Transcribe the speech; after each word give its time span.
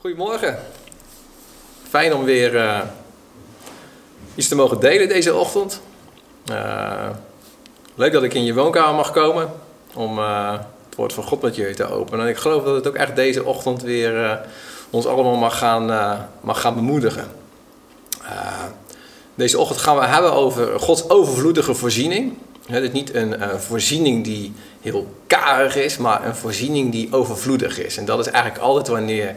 Goedemorgen. 0.00 0.58
Fijn 1.88 2.14
om 2.14 2.24
weer 2.24 2.54
uh, 2.54 2.80
iets 4.34 4.48
te 4.48 4.54
mogen 4.54 4.80
delen 4.80 5.08
deze 5.08 5.34
ochtend. 5.34 5.80
Uh, 6.50 7.08
leuk 7.94 8.12
dat 8.12 8.22
ik 8.22 8.34
in 8.34 8.44
je 8.44 8.54
woonkamer 8.54 8.94
mag 8.94 9.10
komen 9.10 9.50
om 9.94 10.18
uh, 10.18 10.52
het 10.86 10.96
woord 10.96 11.12
van 11.12 11.24
God 11.24 11.42
met 11.42 11.56
jullie 11.56 11.74
te 11.74 11.90
openen. 11.90 12.24
En 12.24 12.30
ik 12.30 12.36
geloof 12.36 12.64
dat 12.64 12.74
het 12.74 12.88
ook 12.88 12.94
echt 12.94 13.16
deze 13.16 13.44
ochtend 13.44 13.82
weer 13.82 14.40
ons 14.90 15.06
allemaal 15.06 15.36
mag 15.36 15.58
gaan, 15.58 15.86
mag 16.40 16.60
gaan 16.60 16.74
bemoedigen. 16.74 17.28
deze 19.34 19.58
ochtend 19.58 19.80
gaan 19.80 19.98
we 19.98 20.04
hebben 20.04 20.32
over 20.32 20.80
Gods 20.80 21.08
overvloedige 21.08 21.74
voorziening. 21.74 22.36
Het 22.66 22.82
is 22.82 22.92
niet 22.92 23.14
een 23.14 23.60
voorziening 23.60 24.24
die 24.24 24.52
heel 24.80 25.14
karig 25.26 25.76
is, 25.76 25.96
maar 25.96 26.26
een 26.26 26.36
voorziening 26.36 26.92
die 26.92 27.12
overvloedig 27.12 27.78
is. 27.78 27.96
En 27.96 28.04
dat 28.04 28.18
is 28.18 28.26
eigenlijk 28.26 28.64
altijd 28.64 28.88
wanneer 28.88 29.36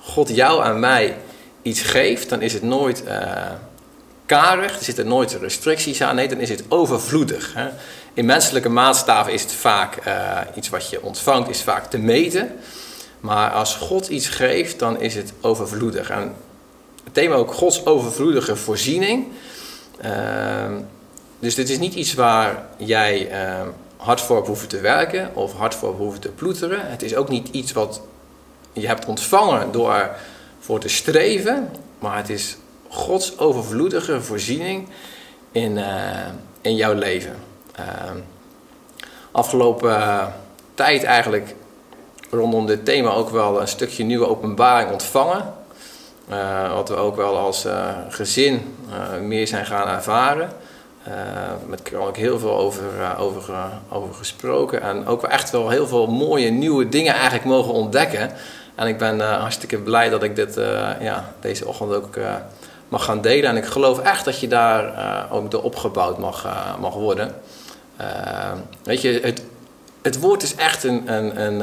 God 0.00 0.28
jou 0.28 0.64
en 0.64 0.80
mij 0.80 1.16
iets 1.62 1.80
geeft, 1.80 2.28
dan 2.28 2.42
is 2.42 2.52
het 2.52 2.62
nooit 2.62 3.02
uh, 3.06 3.22
karig, 4.26 4.78
er 4.78 4.84
zitten 4.84 5.08
nooit 5.08 5.32
restricties 5.32 6.02
aan, 6.02 6.14
nee, 6.14 6.28
dan 6.28 6.38
is 6.38 6.48
het 6.48 6.64
overvloedig. 6.68 7.54
Hè. 7.54 7.68
In 8.14 8.26
menselijke 8.26 8.68
maatstaven 8.68 9.32
is 9.32 9.42
het 9.42 9.52
vaak 9.52 10.06
uh, 10.06 10.38
iets 10.54 10.68
wat 10.68 10.90
je 10.90 11.02
ontvangt, 11.02 11.48
is 11.48 11.62
vaak 11.62 11.90
te 11.90 11.98
meten. 11.98 12.52
Maar 13.20 13.50
als 13.50 13.74
God 13.74 14.08
iets 14.08 14.28
geeft, 14.28 14.78
dan 14.78 15.00
is 15.00 15.14
het 15.14 15.32
overvloedig. 15.40 16.10
En 16.10 16.34
het 17.04 17.14
thema 17.14 17.34
ook 17.34 17.54
Gods 17.54 17.86
overvloedige 17.86 18.56
voorziening. 18.56 19.26
Uh, 20.04 20.10
dus 21.38 21.54
dit 21.54 21.70
is 21.70 21.78
niet 21.78 21.94
iets 21.94 22.14
waar 22.14 22.66
jij 22.76 23.30
hard 23.96 24.20
voor 24.20 24.46
hoeft 24.46 24.68
te 24.68 24.80
werken 24.80 25.30
of 25.34 25.52
hard 25.52 25.74
voor 25.74 25.94
hoeft 25.94 26.22
te 26.22 26.28
ploeteren. 26.28 26.90
Het 26.90 27.02
is 27.02 27.14
ook 27.14 27.28
niet 27.28 27.48
iets 27.48 27.72
wat 27.72 28.00
je 28.72 28.86
hebt 28.86 29.06
ontvangen 29.06 29.72
door 29.72 30.10
voor 30.60 30.80
te 30.80 30.88
streven, 30.88 31.70
maar 31.98 32.16
het 32.16 32.28
is 32.28 32.56
Gods 32.88 33.38
overvloedige 33.38 34.22
voorziening 34.22 34.88
in, 35.52 35.76
uh, 35.76 36.26
in 36.60 36.76
jouw 36.76 36.94
leven. 36.94 37.36
Uh, 37.80 37.84
afgelopen 39.30 39.90
uh, 39.90 40.26
tijd 40.74 41.02
eigenlijk 41.02 41.54
rondom 42.30 42.66
dit 42.66 42.84
thema 42.84 43.10
ook 43.10 43.30
wel 43.30 43.60
een 43.60 43.68
stukje 43.68 44.04
nieuwe 44.04 44.28
openbaring 44.28 44.90
ontvangen. 44.90 45.54
wat 46.74 46.88
we 46.88 46.94
ook 46.94 47.16
wel 47.16 47.38
als 47.38 47.66
gezin 48.08 48.76
meer 49.20 49.46
zijn 49.46 49.66
gaan 49.66 49.88
ervaren. 49.88 50.52
Met 51.66 51.94
ook 51.94 52.16
heel 52.16 52.38
veel 52.38 52.56
over, 52.56 52.82
over, 53.18 53.42
over 53.88 54.14
gesproken. 54.14 54.82
En 54.82 55.06
ook 55.06 55.22
echt 55.22 55.50
wel 55.50 55.68
heel 55.68 55.86
veel 55.86 56.06
mooie 56.06 56.50
nieuwe 56.50 56.88
dingen 56.88 57.14
eigenlijk 57.14 57.44
mogen 57.44 57.72
ontdekken. 57.72 58.30
En 58.80 58.86
ik 58.86 58.98
ben 58.98 59.18
uh, 59.18 59.40
hartstikke 59.40 59.78
blij 59.78 60.08
dat 60.08 60.22
ik 60.22 60.36
dit 60.36 60.56
uh, 60.56 60.90
ja, 61.00 61.32
deze 61.40 61.66
ochtend 61.66 61.92
ook 61.92 62.16
uh, 62.16 62.34
mag 62.88 63.04
gaan 63.04 63.20
delen. 63.20 63.50
En 63.50 63.56
ik 63.56 63.64
geloof 63.64 63.98
echt 63.98 64.24
dat 64.24 64.40
je 64.40 64.48
daar 64.48 64.92
ook 65.30 65.50
door 65.50 65.62
opgebouwd 65.62 66.18
mag, 66.18 66.46
mag 66.80 66.94
worden. 66.94 67.34
weet 68.82 69.00
je, 69.00 69.20
het, 69.22 69.42
het 70.02 70.20
woord 70.20 70.42
is 70.42 70.54
echt 70.54 70.84
een, 70.84 71.12
een, 71.12 71.40
een, 71.40 71.62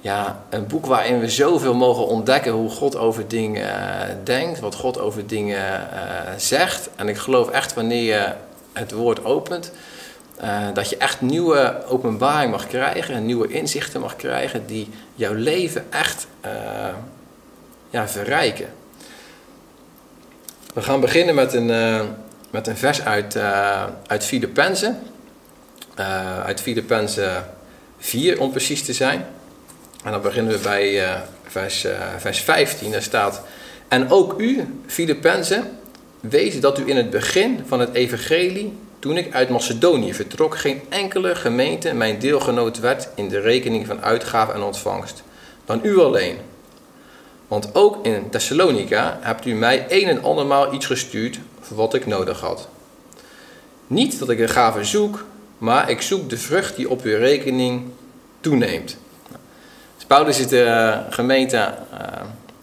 ja, 0.00 0.38
een 0.50 0.66
boek 0.66 0.86
waarin 0.86 1.20
we 1.20 1.28
zoveel 1.28 1.74
mogen 1.74 2.06
ontdekken 2.06 2.52
hoe 2.52 2.70
God 2.70 2.96
over 2.96 3.28
dingen 3.28 3.70
denkt, 4.24 4.60
wat 4.60 4.74
God 4.74 4.98
over 4.98 5.26
dingen 5.26 5.88
zegt. 6.36 6.88
En 6.96 7.08
ik 7.08 7.16
geloof 7.16 7.50
echt 7.50 7.74
wanneer 7.74 8.02
je 8.02 8.32
het 8.72 8.92
woord 8.92 9.24
opent, 9.24 9.72
uh, 10.42 10.66
dat 10.74 10.90
je 10.90 10.96
echt 10.96 11.20
nieuwe 11.20 11.82
openbaring 11.88 12.50
mag 12.50 12.66
krijgen, 12.66 13.26
nieuwe 13.26 13.48
inzichten 13.48 14.00
mag 14.00 14.16
krijgen 14.16 14.66
die 14.66 14.88
jouw 15.14 15.34
leven 15.34 15.92
echt 15.92 16.26
uh, 16.44 16.50
ja, 17.90 18.08
verrijken. 18.08 18.68
We 20.74 20.82
gaan 20.82 21.00
beginnen 21.00 21.34
met 21.34 21.52
een, 21.52 21.68
uh, 21.68 22.00
met 22.50 22.66
een 22.66 22.76
vers 22.76 23.02
uit, 23.02 23.36
uit 24.06 24.24
Filippenzen. 24.24 24.98
uit 26.44 26.60
Filippenzen 26.60 27.44
4 27.98 28.40
om 28.40 28.50
precies 28.50 28.82
te 28.82 28.92
zijn. 28.92 29.26
En 30.04 30.12
dan 30.12 30.22
beginnen 30.22 30.52
we 30.52 30.58
bij 30.58 31.18
vers, 31.46 31.86
vers 32.18 32.40
15. 32.40 32.90
Daar 32.90 33.02
staat: 33.02 33.42
En 33.88 34.10
ook 34.10 34.40
u, 34.40 34.80
Filippenzen, 34.86 35.78
wees 36.20 36.60
dat 36.60 36.78
u 36.78 36.88
in 36.88 36.96
het 36.96 37.10
begin 37.10 37.62
van 37.66 37.80
het 37.80 37.94
evangelie 37.94 38.72
toen 39.04 39.16
ik 39.16 39.34
uit 39.34 39.48
Macedonië 39.48 40.14
vertrok, 40.14 40.58
geen 40.58 40.82
enkele 40.88 41.34
gemeente 41.34 41.94
mijn 41.94 42.18
deelgenoot 42.18 42.78
werd 42.78 43.08
in 43.14 43.28
de 43.28 43.40
rekening 43.40 43.86
van 43.86 44.02
uitgave 44.02 44.52
en 44.52 44.62
ontvangst, 44.62 45.22
dan 45.64 45.80
u 45.82 45.98
alleen. 45.98 46.36
Want 47.48 47.74
ook 47.74 48.06
in 48.06 48.30
Thessalonica 48.30 49.18
hebt 49.20 49.46
u 49.46 49.54
mij 49.54 49.86
een 49.88 50.08
en 50.08 50.22
andermaal 50.22 50.74
iets 50.74 50.86
gestuurd 50.86 51.38
voor 51.60 51.76
wat 51.76 51.94
ik 51.94 52.06
nodig 52.06 52.40
had. 52.40 52.68
Niet 53.86 54.18
dat 54.18 54.30
ik 54.30 54.38
de 54.38 54.48
gave 54.48 54.84
zoek, 54.84 55.24
maar 55.58 55.90
ik 55.90 56.02
zoek 56.02 56.30
de 56.30 56.38
vrucht 56.38 56.76
die 56.76 56.90
op 56.90 57.02
uw 57.02 57.16
rekening 57.16 57.82
toeneemt. 58.40 58.96
Dus 59.96 60.04
Paulus 60.06 60.38
is 60.38 60.48
de 60.48 60.64
uh, 60.64 61.14
gemeente 61.14 61.56
uh, 61.56 61.98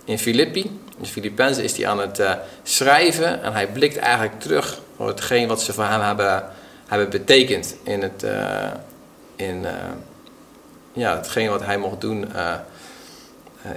in 0.03 0.19
Filippi. 0.19 0.79
In 0.99 1.05
Filippenzen 1.05 1.63
is 1.63 1.77
hij 1.77 1.87
aan 1.87 1.99
het 1.99 2.19
uh, 2.19 2.33
schrijven 2.63 3.43
en 3.43 3.53
hij 3.53 3.67
blikt 3.67 3.97
eigenlijk 3.97 4.39
terug 4.39 4.79
voor 5.01 5.09
hetgeen 5.09 5.47
wat 5.47 5.61
ze 5.61 5.73
voor 5.73 5.83
hem 5.83 6.01
hebben, 6.01 6.43
hebben 6.87 7.09
betekend 7.09 7.75
in 7.83 8.01
het, 8.01 8.23
uh, 8.23 8.71
in, 9.35 9.61
uh, 9.63 9.69
ja, 10.93 11.15
hetgeen 11.15 11.49
wat 11.49 11.65
hij 11.65 11.77
mocht 11.77 12.01
doen 12.01 12.25
uh, 12.35 12.53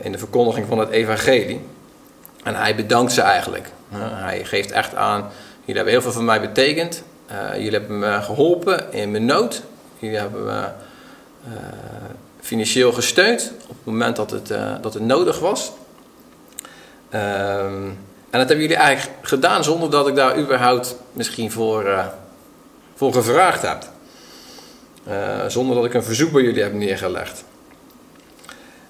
in 0.03 0.13
de 0.13 0.19
verkondiging 0.19 0.67
van 0.67 0.79
het 0.79 0.89
evangelie. 0.89 1.61
En 2.43 2.55
hij 2.55 2.75
bedankt 2.75 3.13
ze 3.13 3.21
eigenlijk. 3.21 3.71
hij 3.95 4.45
geeft 4.45 4.71
echt 4.71 4.95
aan, 4.95 5.31
jullie 5.61 5.75
hebben 5.75 5.93
heel 5.93 6.03
veel 6.03 6.13
voor 6.13 6.23
mij 6.23 6.41
betekend. 6.41 7.03
jullie 7.53 7.71
hebben 7.71 7.99
me 7.99 8.23
geholpen 8.23 8.93
in 8.93 9.11
mijn 9.11 9.25
nood. 9.25 9.63
Jullie 9.99 10.19
hebben 10.19 10.45
me 10.45 10.69
financieel 12.41 12.93
gesteund 12.93 13.53
op 13.63 13.77
het 13.77 13.85
moment 13.85 14.17
dat 14.17 14.31
het, 14.31 14.49
dat 14.83 14.95
het 14.95 15.03
nodig 15.03 15.39
was. 15.39 15.73
Ehm, 17.11 17.91
en 18.35 18.41
dat 18.41 18.49
hebben 18.49 18.67
jullie 18.67 18.83
eigenlijk 18.83 19.29
gedaan 19.29 19.65
zonder 19.65 19.91
dat 19.91 20.09
ik 20.09 20.15
daar 20.15 20.39
überhaupt 20.39 20.97
misschien 21.13 21.53
voor, 21.53 21.85
uh, 21.85 22.07
voor 22.95 23.13
gevraagd 23.13 23.63
heb. 23.63 23.89
Uh, 25.09 25.47
zonder 25.49 25.77
dat 25.77 25.85
ik 25.85 25.95
een 25.95 26.03
verzoek 26.03 26.33
bij 26.33 26.43
jullie 26.43 26.63
heb 26.63 26.73
neergelegd. 26.73 27.45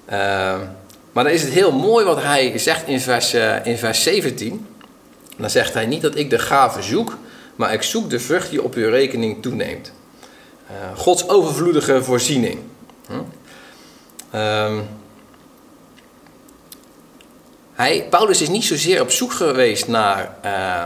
Uh, 0.06 0.12
maar 1.12 1.24
dan 1.24 1.32
is 1.32 1.42
het 1.42 1.52
heel 1.52 1.72
mooi 1.72 2.04
wat 2.04 2.22
hij 2.22 2.58
zegt 2.58 2.86
in 2.86 3.00
vers, 3.00 3.34
in 3.64 3.78
vers 3.78 4.02
17. 4.02 4.66
Dan 5.36 5.50
zegt 5.50 5.74
hij 5.74 5.86
niet 5.86 6.02
dat 6.02 6.16
ik 6.16 6.30
de 6.30 6.38
gave 6.38 6.82
zoek, 6.82 7.16
maar 7.56 7.72
ik 7.72 7.82
zoek 7.82 8.10
de 8.10 8.20
vrucht 8.20 8.50
die 8.50 8.62
op 8.62 8.74
uw 8.74 8.88
rekening 8.88 9.42
toeneemt. 9.42 9.92
Gods 10.94 11.28
overvloedige 11.28 12.02
voorziening. 12.02 12.58
Hm? 13.06 13.14
Ehm, 14.30 14.78
hij, 17.74 18.06
Paulus 18.10 18.40
is 18.40 18.48
niet 18.48 18.64
zozeer 18.64 19.00
op 19.00 19.10
zoek 19.10 19.32
geweest 19.32 19.88
naar 19.88 20.36
uh, 20.44 20.84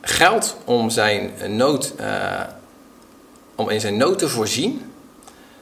geld 0.00 0.56
om, 0.64 0.90
zijn 0.90 1.32
nood, 1.48 1.94
uh, 2.00 2.40
om 3.54 3.68
in 3.68 3.80
zijn 3.80 3.96
nood 3.96 4.18
te 4.18 4.28
voorzien. 4.28 4.92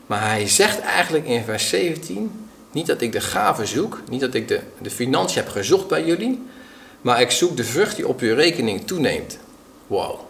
Maar 0.07 0.27
hij 0.29 0.49
zegt 0.49 0.81
eigenlijk 0.81 1.27
in 1.27 1.45
vers 1.45 1.69
17: 1.69 2.49
Niet 2.73 2.87
dat 2.87 3.01
ik 3.01 3.13
de 3.13 3.21
gave 3.21 3.67
zoek, 3.67 4.01
niet 4.09 4.21
dat 4.21 4.35
ik 4.35 4.49
de, 4.49 4.61
de 4.79 4.91
financiën 4.91 5.43
heb 5.43 5.53
gezocht 5.53 5.89
bij 5.89 6.05
jullie, 6.05 6.43
maar 7.01 7.21
ik 7.21 7.31
zoek 7.31 7.57
de 7.57 7.65
vrucht 7.65 7.97
die 7.97 8.09
op 8.09 8.21
uw 8.21 8.35
rekening 8.35 8.87
toeneemt. 8.87 9.39
Wow. 9.87 10.21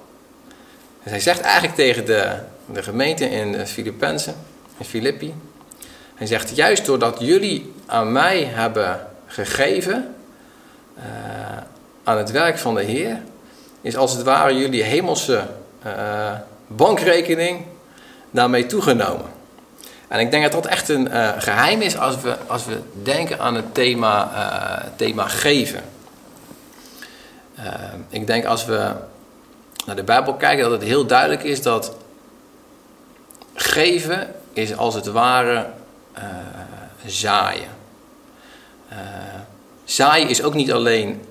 Dus 1.02 1.12
hij 1.12 1.20
zegt 1.20 1.40
eigenlijk 1.40 1.74
tegen 1.74 2.04
de, 2.04 2.38
de 2.72 2.82
gemeente 2.82 3.30
in 3.30 3.66
Filippenzen, 3.66 4.34
in 4.78 4.84
Filippi: 4.84 5.34
hij 6.14 6.26
zegt, 6.26 6.56
juist 6.56 6.84
doordat 6.86 7.16
jullie 7.18 7.72
aan 7.86 8.12
mij 8.12 8.44
hebben 8.44 9.06
gegeven, 9.26 10.14
uh, 10.96 11.04
aan 12.04 12.18
het 12.18 12.30
werk 12.30 12.58
van 12.58 12.74
de 12.74 12.82
Heer, 12.82 13.22
is 13.80 13.96
als 13.96 14.12
het 14.12 14.22
ware 14.22 14.56
jullie 14.56 14.82
hemelse 14.82 15.46
uh, 15.86 16.32
bankrekening 16.66 17.64
daarmee 18.30 18.66
toegenomen. 18.66 19.26
En 20.08 20.20
ik 20.20 20.30
denk 20.30 20.42
dat 20.42 20.52
dat 20.52 20.66
echt 20.66 20.88
een 20.88 21.06
uh, 21.06 21.30
geheim 21.38 21.80
is 21.80 21.98
als 21.98 22.20
we, 22.20 22.36
als 22.46 22.64
we 22.64 22.78
denken 23.02 23.40
aan 23.40 23.54
het 23.54 23.74
thema, 23.74 24.92
thema 24.96 25.28
geven. 25.28 25.82
ik 28.08 28.26
denk 28.26 28.44
als 28.44 28.64
we 28.64 28.92
naar 29.86 29.96
de 29.96 30.02
Bijbel 30.02 30.34
kijken 30.34 30.62
dat 30.62 30.72
het 30.72 30.82
heel 30.82 31.06
duidelijk 31.06 31.42
is 31.42 31.62
dat 31.62 31.96
geven 33.54 34.34
is 34.52 34.76
als 34.76 34.94
het 34.94 35.06
ware 35.06 35.66
uh, 36.18 36.24
zaaien. 37.06 37.68
Uh, 38.92 38.98
zaaien 39.84 40.28
is 40.28 40.42
ook 40.42 40.54
niet 40.54 40.72
alleen 40.72 41.24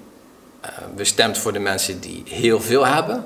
uh, 0.66 0.70
bestemd 0.96 1.38
voor 1.38 1.54
de 1.54 1.60
mensen 1.60 2.00
die 2.00 2.24
heel 2.26 2.62
veel 2.62 2.86
hebben. 2.86 3.24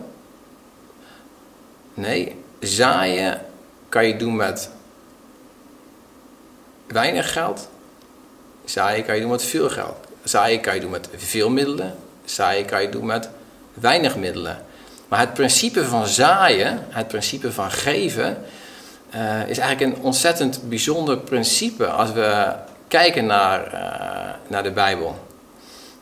Nee, 1.93 2.35
zaaien 2.59 3.41
kan 3.89 4.07
je 4.07 4.15
doen 4.15 4.35
met 4.35 4.69
weinig 6.87 7.33
geld 7.33 7.69
Zaaien 8.69 9.05
kan 9.05 9.15
je 9.15 9.21
doen 9.21 9.29
met 9.29 9.43
veel 9.43 9.69
geld. 9.69 9.95
Zaaien 10.23 10.61
kan 10.61 10.75
je 10.75 10.81
doen 10.81 10.89
met 10.89 11.09
veel 11.15 11.49
middelen. 11.49 11.95
Zaaien 12.25 12.65
kan 12.65 12.81
je 12.81 12.89
doen 12.89 13.05
met 13.05 13.29
weinig 13.73 14.15
middelen. 14.15 14.65
Maar 15.07 15.19
het 15.19 15.33
principe 15.33 15.85
van 15.85 16.07
zaaien, 16.07 16.85
het 16.89 17.07
principe 17.07 17.51
van 17.51 17.71
geven, 17.71 18.37
uh, 19.15 19.49
is 19.49 19.57
eigenlijk 19.57 19.95
een 19.95 20.03
ontzettend 20.03 20.69
bijzonder 20.69 21.17
principe 21.17 21.87
als 21.87 22.11
we 22.11 22.53
kijken 22.87 23.25
naar, 23.25 23.73
uh, 23.73 23.79
naar 24.47 24.63
de 24.63 24.71
Bijbel. 24.71 25.19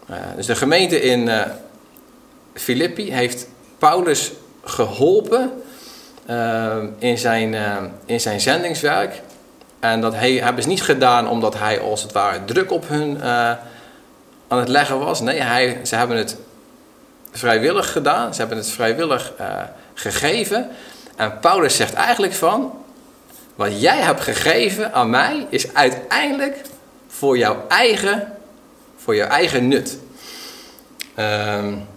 Uh, 0.10 0.16
dus 0.36 0.46
de 0.46 0.56
gemeente 0.56 1.02
in 1.02 1.30
Filippi 2.54 3.14
heeft 3.14 3.48
Paulus 3.78 4.32
geholpen 4.64 5.52
in, 6.98 7.18
zijn, 7.18 7.56
in 8.06 8.20
zijn 8.20 8.42
zendingswerk. 8.42 9.22
En 9.80 10.02
dat 10.02 10.14
hij, 10.14 10.34
hebben 10.34 10.64
ze 10.64 10.70
niet 10.70 10.84
gedaan 10.84 11.28
omdat 11.30 11.58
hij 11.58 11.80
als 11.80 12.02
het 12.02 12.12
ware 12.12 12.46
druk 12.46 12.72
op 12.72 12.88
hun 12.88 13.24
aan 14.48 14.60
het 14.60 14.68
leggen 14.68 15.00
was. 15.00 15.22
Nee, 15.22 15.42
hij, 15.42 15.80
ze 15.84 15.96
hebben 15.96 16.18
het 16.18 16.38
vrijwillig 17.32 17.92
gedaan. 17.92 18.34
Ze 18.34 18.40
hebben 18.40 18.58
het 18.58 18.70
vrijwillig 18.70 19.34
gegeven. 19.94 20.70
En 21.16 21.40
Paulus 21.40 21.76
zegt 21.76 21.94
eigenlijk 21.94 22.34
van, 22.34 22.85
wat 23.56 23.82
jij 23.82 24.02
hebt 24.02 24.22
gegeven 24.22 24.94
aan 24.94 25.10
mij 25.10 25.48
is 25.50 25.74
uiteindelijk 25.74 26.62
voor 27.08 27.38
jouw 27.38 27.66
eigen, 27.68 28.34
voor 28.98 29.16
jouw 29.16 29.28
eigen 29.28 29.68
nut. 29.68 29.98
Um, 31.20 31.88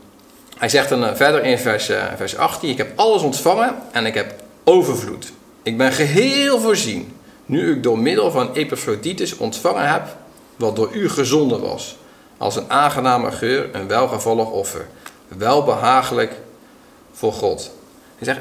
hij 0.59 0.69
zegt 0.69 0.89
dan 0.89 1.17
verder 1.17 1.45
in 1.45 1.59
vers, 1.59 1.91
uh, 1.91 2.05
vers 2.17 2.37
18: 2.37 2.71
Ik 2.71 2.77
heb 2.77 2.99
alles 2.99 3.23
ontvangen 3.23 3.77
en 3.93 4.07
ik 4.07 4.15
heb 4.15 4.35
overvloed. 4.65 5.33
Ik 5.63 5.77
ben 5.79 5.93
geheel 5.93 6.61
voorzien, 6.61 7.17
nu 7.47 7.75
ik 7.75 7.83
door 7.83 7.99
middel 7.99 8.31
van 8.31 8.55
Epaphroditus 8.55 9.37
ontvangen 9.37 9.91
heb 9.91 10.17
wat 10.57 10.77
door 10.77 10.91
u 10.93 11.09
gezonden 11.09 11.61
was, 11.61 11.97
als 12.37 12.57
een 12.57 12.71
aangename 12.71 13.31
geur, 13.31 13.69
een 13.73 13.89
welgevallig 13.89 14.51
offer, 14.51 14.87
welbehagelijk 15.29 16.33
voor 17.13 17.33
God. 17.33 17.71
Hij 18.17 18.27
zegt: 18.27 18.41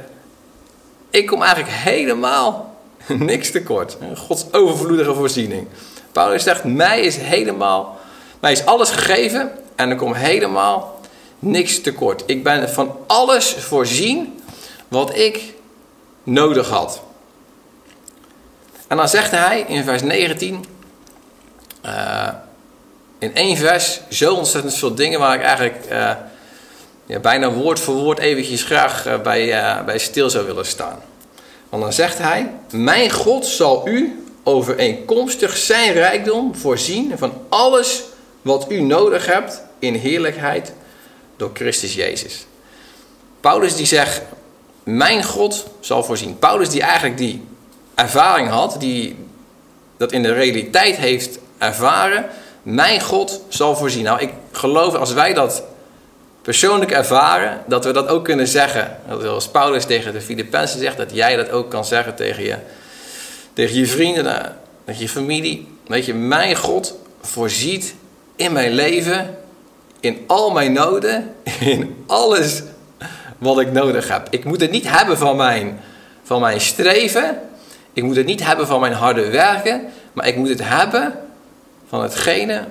Ik 1.10 1.26
kom 1.26 1.42
eigenlijk 1.42 1.74
helemaal 1.74 2.77
Niks 3.30 3.52
tekort. 3.52 3.98
Gods 4.16 4.46
overvloedige 4.52 5.14
voorziening. 5.14 5.68
Paulus 6.12 6.44
zegt, 6.44 6.64
mij 6.64 7.02
is 7.02 7.16
helemaal, 7.18 8.00
mij 8.40 8.52
is 8.52 8.66
alles 8.66 8.90
gegeven 8.90 9.52
en 9.76 9.90
er 9.90 9.96
komt 9.96 10.16
helemaal 10.16 11.00
niks 11.40 11.82
tekort. 11.82 12.24
Ik 12.26 12.44
ben 12.44 12.70
van 12.70 12.98
alles 13.08 13.56
voorzien 13.60 14.42
wat 14.88 15.16
ik 15.16 15.54
nodig 16.24 16.70
had. 16.70 17.02
En 18.88 18.98
dan 18.98 19.10
zegt 19.10 19.32
hij 19.32 19.66
in 19.68 19.84
vers 19.84 20.02
19, 20.02 20.66
uh, 21.86 22.28
in 23.20 23.36
één 23.36 23.58
vers, 23.58 24.02
zo 24.10 24.34
ontzettend 24.34 24.76
veel 24.76 24.96
dingen 24.96 25.20
waar 25.20 25.36
ik 25.36 25.42
eigenlijk 25.42 25.86
uh, 25.92 26.12
ja, 27.06 27.20
bijna 27.20 27.52
woord 27.52 27.80
voor 27.80 27.96
woord 27.96 28.20
eventjes 28.20 28.64
graag 28.64 29.22
bij, 29.24 29.84
bij 29.86 29.98
stil 29.98 30.30
zou 30.30 30.46
willen 30.46 30.66
staan. 30.66 31.02
Want 31.70 31.84
dan 31.84 31.94
zegt 31.94 32.18
hij: 32.18 32.52
Mijn 32.72 33.12
God 33.12 33.46
zal 33.46 33.88
u 33.88 34.24
overeenkomstig 34.44 35.58
zijn 35.58 35.94
rijkdom 35.94 36.56
voorzien 36.56 37.18
van 37.18 37.34
alles 37.50 38.04
wat 38.42 38.72
u 38.72 38.82
nodig 38.82 39.26
hebt 39.26 39.62
in 39.80 39.94
heerlijkheid 39.94 40.74
door 41.36 41.52
Christus 41.54 41.94
Jezus. 41.94 42.46
Paulus 43.40 43.76
die 43.76 43.86
zegt: 43.86 44.22
Mijn 44.84 45.24
God 45.24 45.66
zal 45.80 46.04
voorzien. 46.04 46.40
Paulus 46.40 46.70
die 46.70 46.82
eigenlijk 46.82 47.18
die 47.18 47.44
ervaring 47.96 48.50
had, 48.50 48.76
die 48.80 49.16
dat 49.98 50.12
in 50.12 50.24
de 50.24 50.34
realiteit 50.34 50.96
heeft 50.96 51.40
ervaren. 51.58 52.26
Mijn 52.64 53.02
God 53.02 53.42
zal 53.48 53.76
voorzien. 53.76 54.04
Nou, 54.04 54.22
ik 54.22 54.34
geloof 54.52 54.96
als 54.96 55.14
wij 55.14 55.34
dat 55.34 55.64
persoonlijk 56.48 56.92
ervaren, 56.92 57.62
dat 57.66 57.86
we 57.86 57.92
dat 57.92 58.08
ook 58.08 58.24
kunnen 58.24 58.48
zeggen. 58.48 58.98
Zoals 59.22 59.48
Paulus 59.48 59.86
tegen 59.86 60.14
de 60.14 60.22
Filippenzen 60.22 60.80
zegt, 60.80 60.98
dat 60.98 61.14
jij 61.14 61.36
dat 61.36 61.50
ook 61.50 61.70
kan 61.70 61.86
zeggen 61.86 62.16
tegen 62.16 62.44
je, 62.44 62.56
tegen 63.54 63.76
je 63.76 63.88
vrienden, 63.88 64.58
tegen 64.86 65.02
je 65.02 65.10
familie. 65.10 65.68
Weet 65.88 66.06
je, 66.06 66.14
mijn 66.14 66.56
God 66.56 66.96
voorziet 67.22 67.96
in 68.36 68.52
mijn 68.52 68.72
leven, 68.72 69.38
in 70.00 70.24
al 70.28 70.52
mijn 70.52 70.74
noden, 70.74 71.36
in 71.60 72.04
alles 72.06 72.64
wat 73.38 73.60
ik 73.60 73.72
nodig 73.72 74.08
heb. 74.08 74.28
Ik 74.30 74.44
moet 74.44 74.62
het 74.62 74.72
niet 74.72 74.90
hebben 74.90 75.18
van 75.18 75.36
mijn, 75.36 75.80
van 76.24 76.42
mijn 76.42 76.62
streven, 76.62 77.42
ik 77.94 78.04
moet 78.04 78.16
het 78.16 78.26
niet 78.26 78.46
hebben 78.46 78.68
van 78.68 78.80
mijn 78.80 78.94
harde 78.94 79.30
werken, 79.30 79.86
maar 80.14 80.28
ik 80.28 80.36
moet 80.36 80.50
het 80.50 80.64
hebben 80.64 81.14
van 81.88 82.02
hetgene 82.02 82.64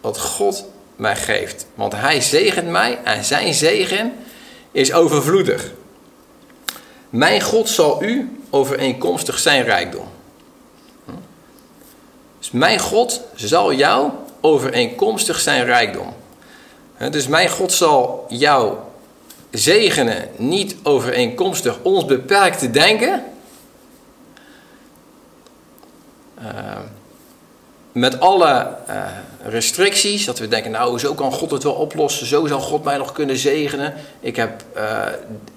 wat 0.00 0.20
God 0.20 0.64
mij 1.00 1.16
geeft. 1.16 1.66
Want 1.74 1.92
hij 1.92 2.20
zegent 2.20 2.68
mij 2.68 2.98
en 3.04 3.24
zijn 3.24 3.54
zegen 3.54 4.12
is 4.72 4.92
overvloedig. 4.92 5.70
Mijn 7.10 7.40
God 7.40 7.68
zal 7.68 8.02
u 8.02 8.40
overeenkomstig 8.50 9.38
zijn 9.38 9.64
rijkdom. 9.64 10.08
Dus 12.38 12.50
mijn 12.50 12.78
God 12.78 13.22
zal 13.34 13.72
jou 13.72 14.10
overeenkomstig 14.40 15.40
zijn 15.40 15.64
rijkdom. 15.64 16.14
Dus 17.10 17.26
mijn 17.26 17.48
God 17.48 17.72
zal 17.72 18.26
jou 18.28 18.76
zegenen 19.50 20.28
niet 20.36 20.76
overeenkomstig 20.82 21.78
ons 21.82 22.04
beperkte 22.04 22.70
denken. 22.70 23.24
Uh, 26.42 26.78
met 27.92 28.20
alle 28.20 28.76
uh, 28.88 29.04
restricties, 29.42 30.24
dat 30.24 30.38
we 30.38 30.48
denken, 30.48 30.70
nou 30.70 30.98
zo 30.98 31.14
kan 31.14 31.32
God 31.32 31.50
het 31.50 31.62
wel 31.62 31.72
oplossen, 31.72 32.26
zo 32.26 32.46
zal 32.46 32.60
God 32.60 32.84
mij 32.84 32.96
nog 32.96 33.12
kunnen 33.12 33.36
zegenen. 33.36 33.94
Ik, 34.20 34.36
heb, 34.36 34.64
uh, 34.76 35.02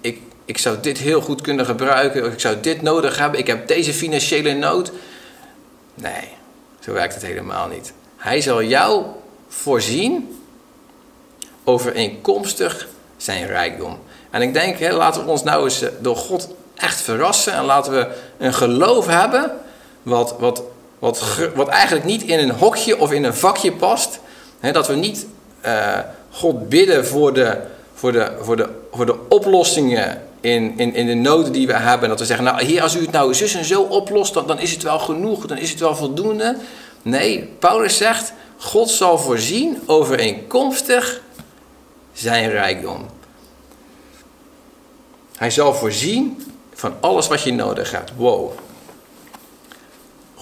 ik, 0.01 0.21
ik 0.45 0.57
zou 0.57 0.77
dit 0.81 0.97
heel 0.97 1.21
goed 1.21 1.41
kunnen 1.41 1.65
gebruiken, 1.65 2.31
ik 2.31 2.39
zou 2.39 2.59
dit 2.61 2.81
nodig 2.81 3.17
hebben, 3.17 3.39
ik 3.39 3.47
heb 3.47 3.67
deze 3.67 3.93
financiële 3.93 4.53
nood. 4.53 4.91
Nee, 5.93 6.29
zo 6.79 6.93
werkt 6.93 7.13
het 7.13 7.23
helemaal 7.23 7.67
niet. 7.67 7.93
Hij 8.17 8.41
zal 8.41 8.63
jou 8.63 9.05
voorzien 9.47 10.37
overeenkomstig 11.63 12.87
zijn 13.17 13.47
rijkdom. 13.47 13.99
En 14.29 14.41
ik 14.41 14.53
denk, 14.53 14.77
hè, 14.77 14.91
laten 14.91 15.25
we 15.25 15.31
ons 15.31 15.43
nou 15.43 15.63
eens 15.63 15.81
eh, 15.81 15.89
door 15.99 16.15
God 16.15 16.49
echt 16.75 17.01
verrassen 17.01 17.53
en 17.53 17.63
laten 17.63 17.93
we 17.93 18.07
een 18.37 18.53
geloof 18.53 19.07
hebben 19.07 19.51
wat, 20.03 20.35
wat 20.39 20.63
wat, 21.03 21.23
wat 21.55 21.67
eigenlijk 21.67 22.05
niet 22.05 22.23
in 22.23 22.39
een 22.39 22.51
hokje 22.51 22.99
of 22.99 23.11
in 23.11 23.23
een 23.23 23.33
vakje 23.33 23.71
past. 23.71 24.19
dat 24.59 24.87
we 24.87 24.95
niet 24.95 25.25
uh, 25.65 25.97
God 26.31 26.69
bidden 26.69 27.05
voor 27.05 27.33
de, 27.33 27.57
voor 27.93 28.11
de, 28.11 28.31
voor 28.41 28.55
de, 28.55 28.69
voor 28.91 29.05
de 29.05 29.15
oplossingen 29.29 30.21
in, 30.41 30.73
in, 30.77 30.95
in 30.95 31.05
de 31.05 31.13
noden 31.13 31.51
die 31.51 31.67
we 31.67 31.73
hebben. 31.73 32.09
Dat 32.09 32.19
we 32.19 32.25
zeggen, 32.25 32.45
nou 32.45 32.63
heer, 32.63 32.81
als 32.81 32.95
u 32.95 33.01
het 33.01 33.11
nou 33.11 33.33
zus 33.33 33.53
en 33.53 33.65
zo 33.65 33.81
oplost, 33.81 34.33
dan, 34.33 34.47
dan 34.47 34.59
is 34.59 34.71
het 34.71 34.83
wel 34.83 34.99
genoeg, 34.99 35.45
dan 35.45 35.57
is 35.57 35.69
het 35.69 35.79
wel 35.79 35.95
voldoende. 35.95 36.57
Nee, 37.01 37.49
Paulus 37.59 37.97
zegt, 37.97 38.33
God 38.57 38.89
zal 38.89 39.17
voorzien 39.17 39.81
overeenkomstig 39.85 41.21
zijn 42.13 42.49
rijkdom. 42.49 43.05
Hij 45.37 45.49
zal 45.49 45.73
voorzien 45.73 46.53
van 46.73 46.93
alles 46.99 47.27
wat 47.27 47.41
je 47.41 47.53
nodig 47.53 47.91
hebt. 47.91 48.11
Wow. 48.15 48.51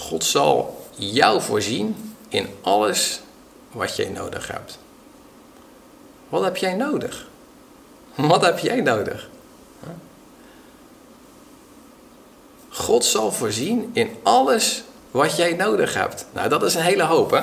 God 0.01 0.23
zal 0.23 0.85
jou 0.95 1.41
voorzien 1.41 2.15
in 2.29 2.47
alles 2.61 3.21
wat 3.71 3.95
jij 3.95 4.09
nodig 4.09 4.47
hebt. 4.47 4.77
Wat 6.29 6.43
heb 6.43 6.57
jij 6.57 6.73
nodig? 6.73 7.27
Wat 8.15 8.41
heb 8.41 8.59
jij 8.59 8.81
nodig? 8.81 9.29
God 12.69 13.05
zal 13.05 13.31
voorzien 13.31 13.89
in 13.93 14.15
alles 14.23 14.83
wat 15.11 15.35
jij 15.35 15.53
nodig 15.53 15.93
hebt. 15.93 16.25
Nou, 16.31 16.49
dat 16.49 16.63
is 16.63 16.75
een 16.75 16.81
hele 16.81 17.03
hoop, 17.03 17.31
hè? 17.31 17.41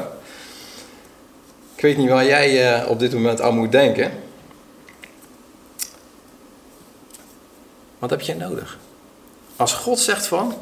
Ik 1.74 1.82
weet 1.82 1.96
niet 1.96 2.08
waar 2.08 2.26
jij 2.26 2.80
uh, 2.82 2.90
op 2.90 2.98
dit 2.98 3.12
moment 3.12 3.40
aan 3.40 3.56
moet 3.56 3.72
denken. 3.72 4.12
Wat 7.98 8.10
heb 8.10 8.20
jij 8.20 8.34
nodig? 8.34 8.78
Als 9.56 9.72
God 9.72 9.98
zegt 9.98 10.26
van, 10.26 10.54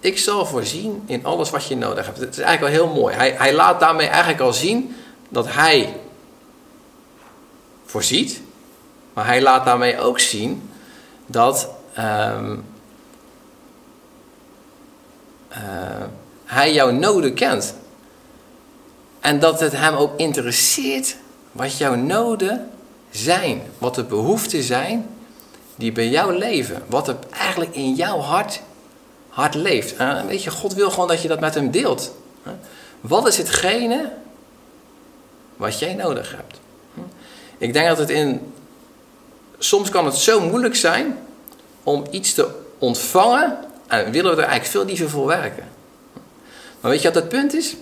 ik 0.00 0.18
zal 0.18 0.46
voorzien 0.46 1.02
in 1.06 1.24
alles 1.24 1.50
wat 1.50 1.66
je 1.66 1.76
nodig 1.76 2.06
hebt. 2.06 2.18
Het 2.18 2.36
is 2.36 2.42
eigenlijk 2.42 2.74
wel 2.74 2.84
heel 2.84 3.00
mooi. 3.00 3.14
Hij, 3.14 3.34
hij 3.38 3.54
laat 3.54 3.80
daarmee 3.80 4.06
eigenlijk 4.06 4.40
al 4.40 4.52
zien 4.52 4.96
dat 5.28 5.46
hij 5.48 5.96
voorziet. 7.84 8.40
Maar 9.12 9.26
hij 9.26 9.42
laat 9.42 9.64
daarmee 9.64 9.98
ook 9.98 10.20
zien 10.20 10.70
dat 11.26 11.68
um, 11.98 12.64
uh, 15.52 15.56
hij 16.44 16.72
jouw 16.72 16.90
noden 16.90 17.34
kent. 17.34 17.74
En 19.20 19.38
dat 19.38 19.60
het 19.60 19.72
hem 19.72 19.94
ook 19.94 20.18
interesseert 20.18 21.16
wat 21.52 21.78
jouw 21.78 21.94
noden 21.94 22.70
zijn. 23.10 23.62
Wat 23.78 23.94
de 23.94 24.04
behoeften 24.04 24.62
zijn 24.62 25.08
die 25.76 25.92
bij 25.92 26.08
jou 26.08 26.36
leven. 26.36 26.82
Wat 26.86 27.08
er 27.08 27.16
eigenlijk 27.30 27.74
in 27.74 27.94
jouw 27.94 28.18
hart 28.18 28.60
hart 29.30 29.54
leeft. 29.54 29.96
weet 30.26 30.42
je, 30.42 30.50
God 30.50 30.74
wil 30.74 30.90
gewoon 30.90 31.08
dat 31.08 31.22
je 31.22 31.28
dat 31.28 31.40
met 31.40 31.54
hem 31.54 31.70
deelt. 31.70 32.14
Wat 33.00 33.26
is 33.26 33.36
hetgene 33.36 34.12
wat 35.56 35.78
jij 35.78 35.94
nodig 35.94 36.30
hebt. 36.36 36.60
Ik 37.58 37.72
denk 37.72 37.88
dat 37.88 37.98
het 37.98 38.10
in. 38.10 38.52
Soms 39.58 39.88
kan 39.88 40.04
het 40.04 40.14
zo 40.14 40.40
moeilijk 40.40 40.76
zijn 40.76 41.18
om 41.82 42.06
iets 42.10 42.34
te 42.34 42.48
ontvangen 42.78 43.58
en 43.86 44.10
willen 44.10 44.30
we 44.30 44.42
er 44.42 44.48
eigenlijk 44.48 44.70
veel 44.70 44.84
liever 44.84 45.10
voor 45.10 45.26
werken. 45.26 45.68
Maar 46.80 46.90
weet 46.90 47.02
je 47.02 47.12
wat 47.12 47.22
het 47.22 47.28
punt 47.28 47.54
is? 47.54 47.76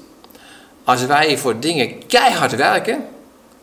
Als 0.85 1.07
wij 1.07 1.39
voor 1.39 1.61
dingen 1.61 2.07
keihard 2.07 2.57
werken 2.57 3.05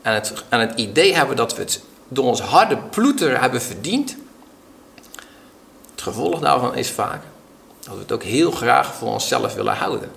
en 0.01 0.13
het, 0.13 0.33
en 0.49 0.59
het 0.59 0.79
idee 0.79 1.15
hebben 1.15 1.35
dat 1.35 1.55
we 1.55 1.61
het 1.61 1.81
door 2.07 2.25
ons 2.25 2.41
harde 2.41 2.77
ploeter 2.77 3.41
hebben 3.41 3.61
verdiend, 3.61 4.15
het 5.91 6.01
gevolg 6.01 6.39
daarvan 6.39 6.75
is 6.75 6.89
vaak 6.89 7.21
dat 7.85 7.93
we 7.93 7.99
het 7.99 8.11
ook 8.11 8.23
heel 8.23 8.51
graag 8.51 8.93
voor 8.93 9.07
onszelf 9.07 9.53
willen 9.53 9.75
houden. 9.75 10.11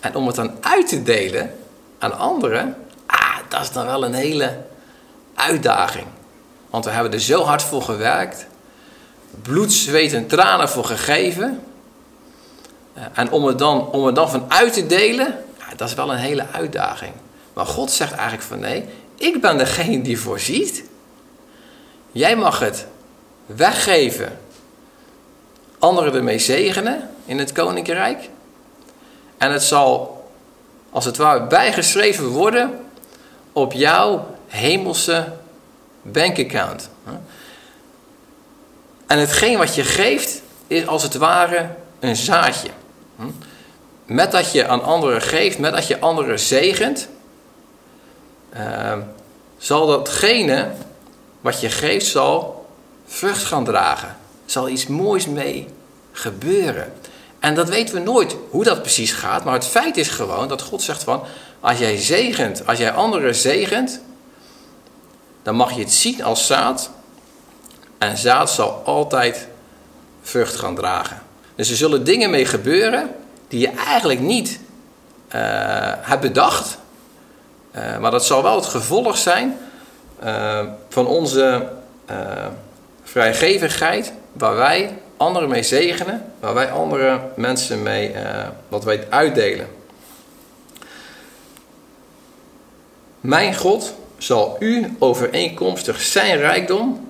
En 0.00 0.14
om 0.14 0.26
het 0.26 0.36
dan 0.36 0.52
uit 0.60 0.88
te 0.88 1.02
delen 1.02 1.54
aan 1.98 2.18
anderen, 2.18 2.76
ah, 3.06 3.36
dat 3.48 3.60
is 3.60 3.70
dan 3.70 3.86
wel 3.86 4.04
een 4.04 4.14
hele 4.14 4.62
uitdaging. 5.34 6.06
Want 6.70 6.84
we 6.84 6.90
hebben 6.90 7.12
er 7.12 7.20
zo 7.20 7.42
hard 7.42 7.62
voor 7.62 7.82
gewerkt, 7.82 8.46
bloed, 9.42 9.72
zweet 9.72 10.12
en 10.12 10.26
tranen 10.26 10.68
voor 10.68 10.84
gegeven. 10.84 11.62
En 13.12 13.30
om 13.30 13.44
het 13.44 13.58
dan, 13.58 13.90
om 13.90 14.06
het 14.06 14.14
dan 14.14 14.30
van 14.30 14.44
uit 14.48 14.72
te 14.72 14.86
delen, 14.86 15.44
dat 15.76 15.88
is 15.88 15.94
wel 15.94 16.12
een 16.12 16.18
hele 16.18 16.46
uitdaging. 16.52 17.12
Maar 17.52 17.66
God 17.66 17.90
zegt 17.90 18.12
eigenlijk 18.12 18.42
van 18.42 18.58
nee, 18.58 18.84
ik 19.14 19.40
ben 19.40 19.58
degene 19.58 20.02
die 20.02 20.20
voorziet. 20.20 20.84
Jij 22.12 22.36
mag 22.36 22.58
het 22.58 22.86
weggeven, 23.46 24.38
anderen 25.84 26.14
ermee 26.14 26.38
zegenen 26.38 27.10
in 27.24 27.38
het 27.38 27.52
koninkrijk. 27.52 28.28
En 29.38 29.52
het 29.52 29.62
zal 29.62 30.22
als 30.90 31.04
het 31.04 31.16
ware 31.16 31.46
bijgeschreven 31.46 32.26
worden 32.26 32.80
op 33.52 33.72
jouw 33.72 34.26
hemelse 34.48 35.32
bankaccount. 36.02 36.90
En 39.06 39.18
hetgeen 39.18 39.58
wat 39.58 39.74
je 39.74 39.84
geeft 39.84 40.42
is 40.66 40.86
als 40.86 41.02
het 41.02 41.14
ware 41.14 41.68
een 42.00 42.16
zaadje. 42.16 42.70
Met 44.04 44.32
dat 44.32 44.52
je 44.52 44.66
aan 44.66 44.82
anderen 44.82 45.22
geeft, 45.22 45.58
met 45.58 45.72
dat 45.72 45.86
je 45.86 46.00
anderen 46.00 46.38
zegent, 46.38 47.08
uh, 48.56 48.92
zal 49.58 49.86
datgene 49.86 50.70
wat 51.40 51.60
je 51.60 51.70
geeft, 51.70 52.06
zal 52.06 52.66
vrucht 53.06 53.44
gaan 53.44 53.64
dragen. 53.64 54.16
Zal 54.44 54.68
iets 54.68 54.86
moois 54.86 55.26
mee 55.26 55.68
gebeuren. 56.14 56.92
En 57.38 57.54
dat 57.54 57.68
weten 57.68 57.94
we 57.94 58.00
nooit 58.00 58.36
hoe 58.50 58.64
dat 58.64 58.80
precies 58.80 59.12
gaat, 59.12 59.44
maar 59.44 59.54
het 59.54 59.66
feit 59.66 59.96
is 59.96 60.08
gewoon 60.08 60.48
dat 60.48 60.62
God 60.62 60.82
zegt 60.82 61.02
van, 61.02 61.22
als 61.60 61.78
jij 61.78 61.96
zegent, 61.96 62.66
als 62.66 62.78
jij 62.78 62.92
anderen 62.92 63.34
zegent, 63.34 64.00
dan 65.42 65.54
mag 65.54 65.72
je 65.72 65.80
het 65.80 65.92
zien 65.92 66.24
als 66.24 66.46
zaad. 66.46 66.90
En 67.98 68.16
zaad 68.16 68.50
zal 68.50 68.82
altijd 68.84 69.48
vrucht 70.22 70.56
gaan 70.56 70.74
dragen. 70.74 71.22
Dus 71.54 71.70
er 71.70 71.76
zullen 71.76 72.04
dingen 72.04 72.30
mee 72.30 72.44
gebeuren 72.44 73.10
die 73.48 73.60
je 73.60 73.70
eigenlijk 73.70 74.20
niet 74.20 74.60
uh, 75.28 75.40
hebt 76.00 76.20
bedacht. 76.20 76.78
Uh, 77.76 77.98
maar 77.98 78.10
dat 78.10 78.24
zal 78.24 78.42
wel 78.42 78.56
het 78.56 78.66
gevolg 78.66 79.16
zijn 79.16 79.58
uh, 80.24 80.60
van 80.88 81.06
onze 81.06 81.68
vrijgevigheid, 83.02 84.12
waar 84.32 84.56
wij 84.56 84.98
anderen 85.24 85.48
mee 85.48 85.62
zegenen, 85.62 86.32
waar 86.40 86.54
wij 86.54 86.70
andere 86.70 87.20
mensen 87.36 87.82
mee 87.82 88.12
wat 88.68 88.84
wij 88.84 89.06
uitdelen. 89.10 89.68
Mijn 93.20 93.56
God 93.56 93.94
zal 94.18 94.56
u 94.58 94.96
overeenkomstig 94.98 96.00
zijn 96.00 96.36
rijkdom 96.36 97.08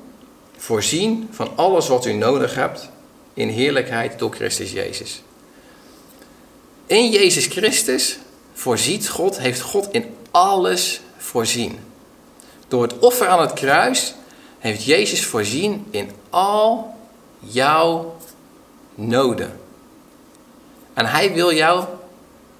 voorzien 0.56 1.28
van 1.30 1.50
alles 1.54 1.88
wat 1.88 2.06
u 2.06 2.12
nodig 2.12 2.54
hebt 2.54 2.88
in 3.34 3.48
heerlijkheid 3.48 4.18
door 4.18 4.34
Christus 4.34 4.72
Jezus. 4.72 5.22
In 6.86 7.10
Jezus 7.10 7.46
Christus 7.46 8.18
voorziet 8.52 9.08
God, 9.08 9.38
heeft 9.38 9.60
God 9.60 9.88
in 9.90 10.14
alles 10.30 11.00
voorzien. 11.16 11.78
Door 12.68 12.82
het 12.82 12.98
offer 12.98 13.26
aan 13.26 13.40
het 13.40 13.52
kruis 13.52 14.14
heeft 14.58 14.84
Jezus 14.84 15.24
voorzien 15.24 15.86
in 15.90 16.10
al 16.30 16.93
jouw 17.46 18.16
noden. 18.94 19.60
En 20.94 21.06
hij 21.06 21.32
wil 21.32 21.52
jou 21.52 21.84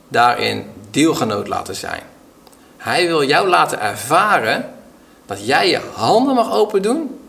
daarin 0.08 0.70
deelgenoot 0.90 1.48
laten 1.48 1.74
zijn. 1.74 2.02
Hij 2.76 3.06
wil 3.06 3.24
jou 3.24 3.48
laten 3.48 3.80
ervaren 3.80 4.74
dat 5.26 5.46
jij 5.46 5.68
je 5.68 5.80
handen 5.94 6.34
mag 6.34 6.52
open 6.52 6.82
doen 6.82 7.20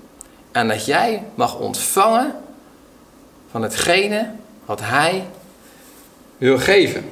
en 0.52 0.68
dat 0.68 0.86
jij 0.86 1.24
mag 1.36 1.60
ontvangen 1.60 2.36
van 3.52 3.62
hetgene 3.62 4.32
wat 4.66 4.80
hij 4.82 5.28
wil 6.38 6.60
geven. 6.60 7.04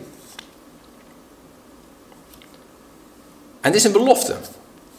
En 3.61 3.69
het 3.69 3.75
is 3.75 3.83
een 3.83 3.91
belofte. 3.91 4.35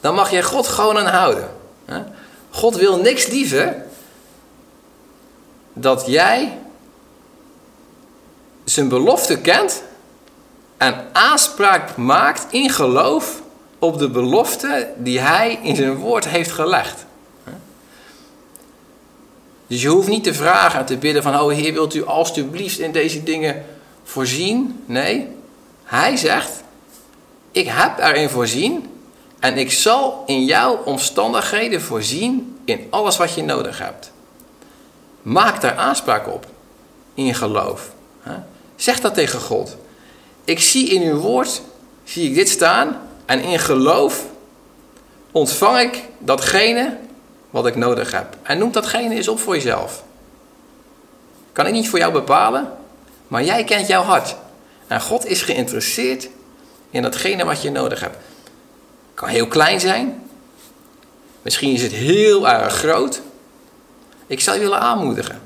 Dan 0.01 0.15
mag 0.15 0.31
jij 0.31 0.43
God 0.43 0.69
gewoon 0.69 0.99
aan 0.99 1.15
houden. 1.15 1.49
God 2.51 2.77
wil 2.77 2.99
niks 2.99 3.27
liever 3.27 3.84
dat 5.75 6.05
jij 6.07 6.59
zijn 8.65 8.89
belofte 8.89 9.39
kent 9.39 9.83
en 10.77 11.09
aanspraak 11.13 11.97
maakt 11.97 12.53
in 12.53 12.71
geloof 12.71 13.43
op 13.79 13.99
de 13.99 14.11
belofte 14.11 14.93
die 14.97 15.21
hij 15.21 15.59
in 15.63 15.77
zijn 15.77 15.97
woord 15.97 16.29
heeft 16.29 16.53
gelegd. 16.53 17.05
Dus 19.67 19.83
je 19.83 19.89
hoeft 19.89 20.09
niet 20.09 20.25
te 20.25 20.35
vragen 20.35 20.79
en 20.79 20.87
te 20.87 20.97
bidden 20.97 21.23
van, 21.23 21.41
oh 21.41 21.53
Heer, 21.53 21.73
wilt 21.73 21.95
u 21.95 22.07
alstublieft 22.07 22.79
in 22.79 22.93
deze 22.93 23.23
dingen 23.23 23.65
voorzien? 24.05 24.83
Nee, 24.87 25.29
hij 25.85 26.17
zegt, 26.17 26.63
ik 27.51 27.69
heb 27.69 27.99
erin 27.99 28.29
voorzien 28.29 28.91
en 29.41 29.59
ik 29.59 29.73
zal 29.73 30.23
in 30.27 30.45
jouw 30.45 30.83
omstandigheden 30.85 31.83
voorzien 31.83 32.59
in 32.65 32.87
alles 32.91 33.17
wat 33.17 33.35
je 33.35 33.43
nodig 33.43 33.79
hebt. 33.79 34.13
Maak 35.25 35.61
daar 35.61 35.77
aanspraak 35.77 36.29
op 36.29 36.47
in 37.15 37.35
geloof. 37.35 37.91
Zeg 38.77 39.01
dat 39.01 39.15
tegen 39.15 39.41
God. 39.41 39.77
Ik 40.45 40.61
zie 40.61 40.89
in 40.89 41.03
uw 41.03 41.19
woord, 41.19 41.63
zie 42.05 42.29
ik 42.29 42.35
dit 42.35 42.49
staan 42.49 43.01
en 43.27 43.41
in 43.41 43.59
geloof 43.59 44.25
ontvang 45.33 45.81
ik 45.81 46.05
datgene 46.19 46.97
wat 47.51 47.67
ik 47.67 47.77
nodig 47.77 48.13
heb. 48.13 48.37
En 48.43 48.59
noem 48.59 48.73
datgene 48.73 49.15
eens 49.15 49.29
op 49.29 49.39
voor 49.39 49.55
jezelf. 49.55 50.05
Kan 51.53 51.67
ik 51.67 51.73
niet 51.73 51.89
voor 51.89 51.99
jou 51.99 52.13
bepalen, 52.13 52.73
maar 53.29 53.45
jij 53.45 53.65
kent 53.65 53.87
jouw 53.87 54.03
hart. 54.03 54.37
En 54.87 55.01
God 55.01 55.27
is 55.27 55.43
geïnteresseerd 55.43 56.29
in 56.91 57.03
datgene 57.03 57.45
wat 57.45 57.63
je 57.63 57.71
nodig 57.71 58.01
hebt. 58.01 58.17
Kan 59.15 59.29
heel 59.29 59.47
klein 59.47 59.81
zijn. 59.81 60.29
Misschien 61.43 61.73
is 61.73 61.83
het 61.83 61.93
heel 61.93 62.49
erg 62.49 62.75
groot. 62.75 63.21
Ik 64.27 64.41
zou 64.41 64.57
je 64.57 64.63
willen 64.63 64.81
aanmoedigen. 64.81 65.41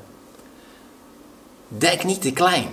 Denk 1.67 2.03
niet 2.03 2.21
te 2.21 2.31
klein. 2.31 2.67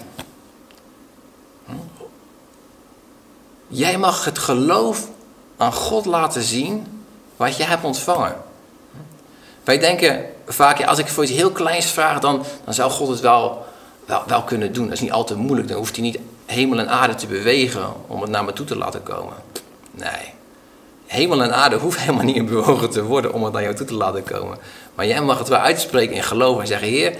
Jij 3.68 3.98
mag 3.98 4.24
het 4.24 4.38
geloof 4.38 5.08
aan 5.56 5.72
God 5.72 6.04
laten 6.04 6.42
zien 6.42 7.04
wat 7.36 7.56
je 7.56 7.64
hebt 7.64 7.84
ontvangen. 7.84 8.36
Wij 9.64 9.78
denken 9.78 10.24
vaak, 10.46 10.84
als 10.84 10.98
ik 10.98 11.08
voor 11.08 11.22
iets 11.24 11.32
heel 11.32 11.52
kleins 11.52 11.86
vraag, 11.86 12.18
dan, 12.18 12.44
dan 12.64 12.74
zou 12.74 12.90
God 12.90 13.08
het 13.08 13.20
wel, 13.20 13.66
wel, 14.04 14.22
wel 14.26 14.42
kunnen 14.42 14.72
doen. 14.72 14.84
Dat 14.84 14.92
is 14.92 15.00
niet 15.00 15.12
altijd 15.12 15.38
moeilijk. 15.38 15.68
Dan 15.68 15.76
hoeft 15.76 15.96
hij 15.96 16.04
niet 16.04 16.18
hemel 16.46 16.78
en 16.78 16.88
aarde 16.88 17.14
te 17.14 17.26
bewegen 17.26 17.92
om 18.06 18.20
het 18.20 18.30
naar 18.30 18.44
me 18.44 18.52
toe 18.52 18.66
te 18.66 18.76
laten 18.76 19.02
komen. 19.02 19.34
Nee. 19.90 20.35
Hemel 21.06 21.42
en 21.42 21.54
aarde 21.54 21.76
hoeft 21.76 21.98
helemaal 21.98 22.24
niet 22.24 22.36
in 22.36 22.46
bewogen 22.46 22.90
te 22.90 23.04
worden 23.04 23.32
om 23.32 23.44
het 23.44 23.52
naar 23.52 23.62
jou 23.62 23.74
toe 23.74 23.86
te 23.86 23.94
laten 23.94 24.24
komen. 24.24 24.58
Maar 24.94 25.06
jij 25.06 25.22
mag 25.22 25.38
het 25.38 25.48
wel 25.48 25.58
uitspreken 25.58 26.14
in 26.14 26.22
geloof 26.22 26.60
en 26.60 26.66
zeggen: 26.66 26.88
Heer, 26.88 27.16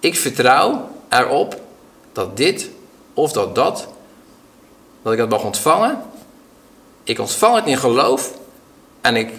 ik 0.00 0.16
vertrouw 0.16 0.88
erop 1.08 1.60
dat 2.12 2.36
dit 2.36 2.70
of 3.14 3.32
dat 3.32 3.54
dat, 3.54 3.88
dat 5.02 5.12
ik 5.12 5.18
dat 5.18 5.28
mag 5.28 5.44
ontvangen. 5.44 6.02
Ik 7.04 7.18
ontvang 7.18 7.54
het 7.54 7.66
in 7.66 7.78
geloof 7.78 8.32
en 9.00 9.16
ik 9.16 9.32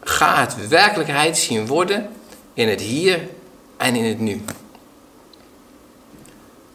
ga 0.00 0.40
het 0.40 0.68
werkelijkheid 0.68 1.38
zien 1.38 1.66
worden 1.66 2.10
in 2.54 2.68
het 2.68 2.80
hier 2.80 3.28
en 3.76 3.94
in 3.94 4.04
het 4.04 4.20
nu. 4.20 4.44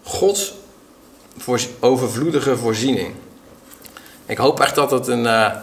Gods 0.04 0.54
overvloedige 1.80 2.58
voorziening. 2.58 3.14
Ik 4.26 4.38
hoop 4.38 4.60
echt 4.60 4.76
dat 4.76 4.92
het, 4.92 5.08
een, 5.08 5.24
uh, 5.24 5.56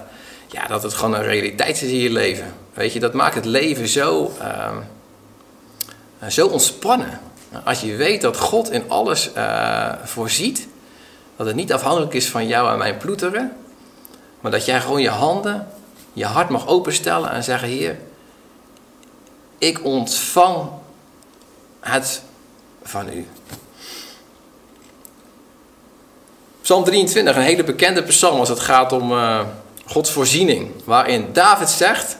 ja, 0.48 0.66
dat 0.66 0.82
het 0.82 0.94
gewoon 0.94 1.14
een 1.14 1.22
realiteit 1.22 1.82
is 1.82 1.90
in 1.90 1.98
je 1.98 2.10
leven. 2.10 2.54
Weet 2.74 2.92
je, 2.92 3.00
dat 3.00 3.12
maakt 3.12 3.34
het 3.34 3.44
leven 3.44 3.88
zo, 3.88 4.32
uh, 4.40 6.28
zo 6.28 6.46
ontspannen. 6.46 7.20
Als 7.64 7.80
je 7.80 7.96
weet 7.96 8.20
dat 8.20 8.36
God 8.36 8.70
in 8.70 8.90
alles 8.90 9.30
uh, 9.36 9.92
voorziet, 10.04 10.68
dat 11.36 11.46
het 11.46 11.56
niet 11.56 11.72
afhankelijk 11.72 12.14
is 12.14 12.28
van 12.28 12.46
jou 12.46 12.72
en 12.72 12.78
mijn 12.78 12.96
ploeteren, 12.96 13.52
Maar 14.40 14.50
dat 14.50 14.64
jij 14.64 14.80
gewoon 14.80 15.02
je 15.02 15.10
handen, 15.10 15.68
je 16.12 16.24
hart 16.24 16.48
mag 16.48 16.66
openstellen 16.66 17.30
en 17.30 17.44
zeggen: 17.44 17.68
Heer, 17.68 17.98
ik 19.58 19.84
ontvang 19.84 20.68
het 21.80 22.22
van 22.82 23.12
u. 23.12 23.26
Psalm 26.62 26.84
23, 26.84 27.36
een 27.36 27.42
hele 27.42 27.64
bekende 27.64 28.02
psalm 28.02 28.38
als 28.38 28.48
het 28.48 28.60
gaat 28.60 28.92
om 28.92 29.12
Gods 29.88 30.10
voorziening. 30.10 30.70
Waarin 30.84 31.28
David 31.32 31.68
zegt: 31.68 32.16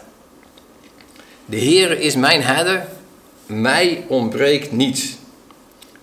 De 1.44 1.56
Heer 1.56 2.00
is 2.00 2.16
mijn 2.16 2.42
herder, 2.42 2.86
mij 3.46 4.04
ontbreekt 4.08 4.72
niets. 4.72 5.16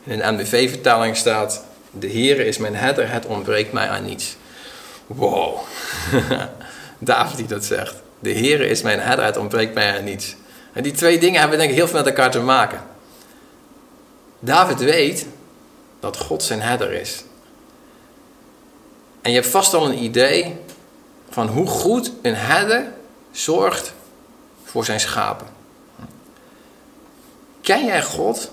In 0.04 0.18
de 0.18 0.32
NBV-vertaling 0.32 1.18
staat: 1.18 1.64
De 1.92 2.08
Heer 2.08 2.40
is 2.40 2.58
mijn 2.58 2.76
herder, 2.76 3.12
het 3.12 3.26
ontbreekt 3.26 3.72
mij 3.72 3.90
aan 3.90 4.06
niets. 4.06 4.36
Wow, 5.08 5.58
David 7.00 7.38
die 7.38 7.48
dat 7.48 7.66
zegt. 7.66 7.96
De 8.20 8.30
Heer 8.30 8.62
is 8.62 8.82
mijn 8.82 9.00
herder, 9.00 9.26
het 9.26 9.38
ontbreekt 9.38 9.74
mij 9.74 9.98
aan 9.98 10.04
niets. 10.04 10.36
En 10.74 10.84
die 10.84 10.92
twee 10.92 11.20
dingen 11.20 11.40
hebben 11.40 11.58
denk 11.58 11.70
ik 11.70 11.76
heel 11.76 11.88
veel 11.88 11.98
met 11.98 12.08
elkaar 12.08 12.32
te 12.32 12.40
maken. 12.40 12.82
David 14.40 14.80
weet 14.80 15.26
dat 16.00 16.18
God 16.18 16.44
zijn 16.44 16.62
herder 16.62 16.92
is. 16.92 17.24
En 19.22 19.32
je 19.32 19.38
hebt 19.38 19.52
vast 19.52 19.74
al 19.74 19.86
een 19.86 20.04
idee 20.04 20.58
van 21.36 21.48
hoe 21.48 21.68
goed 21.68 22.12
een 22.22 22.36
herder 22.36 22.94
zorgt 23.32 23.94
voor 24.64 24.86
zijn 24.86 25.00
schapen. 25.00 25.48
Ken 27.62 27.86
jij 27.86 28.04
God 28.04 28.52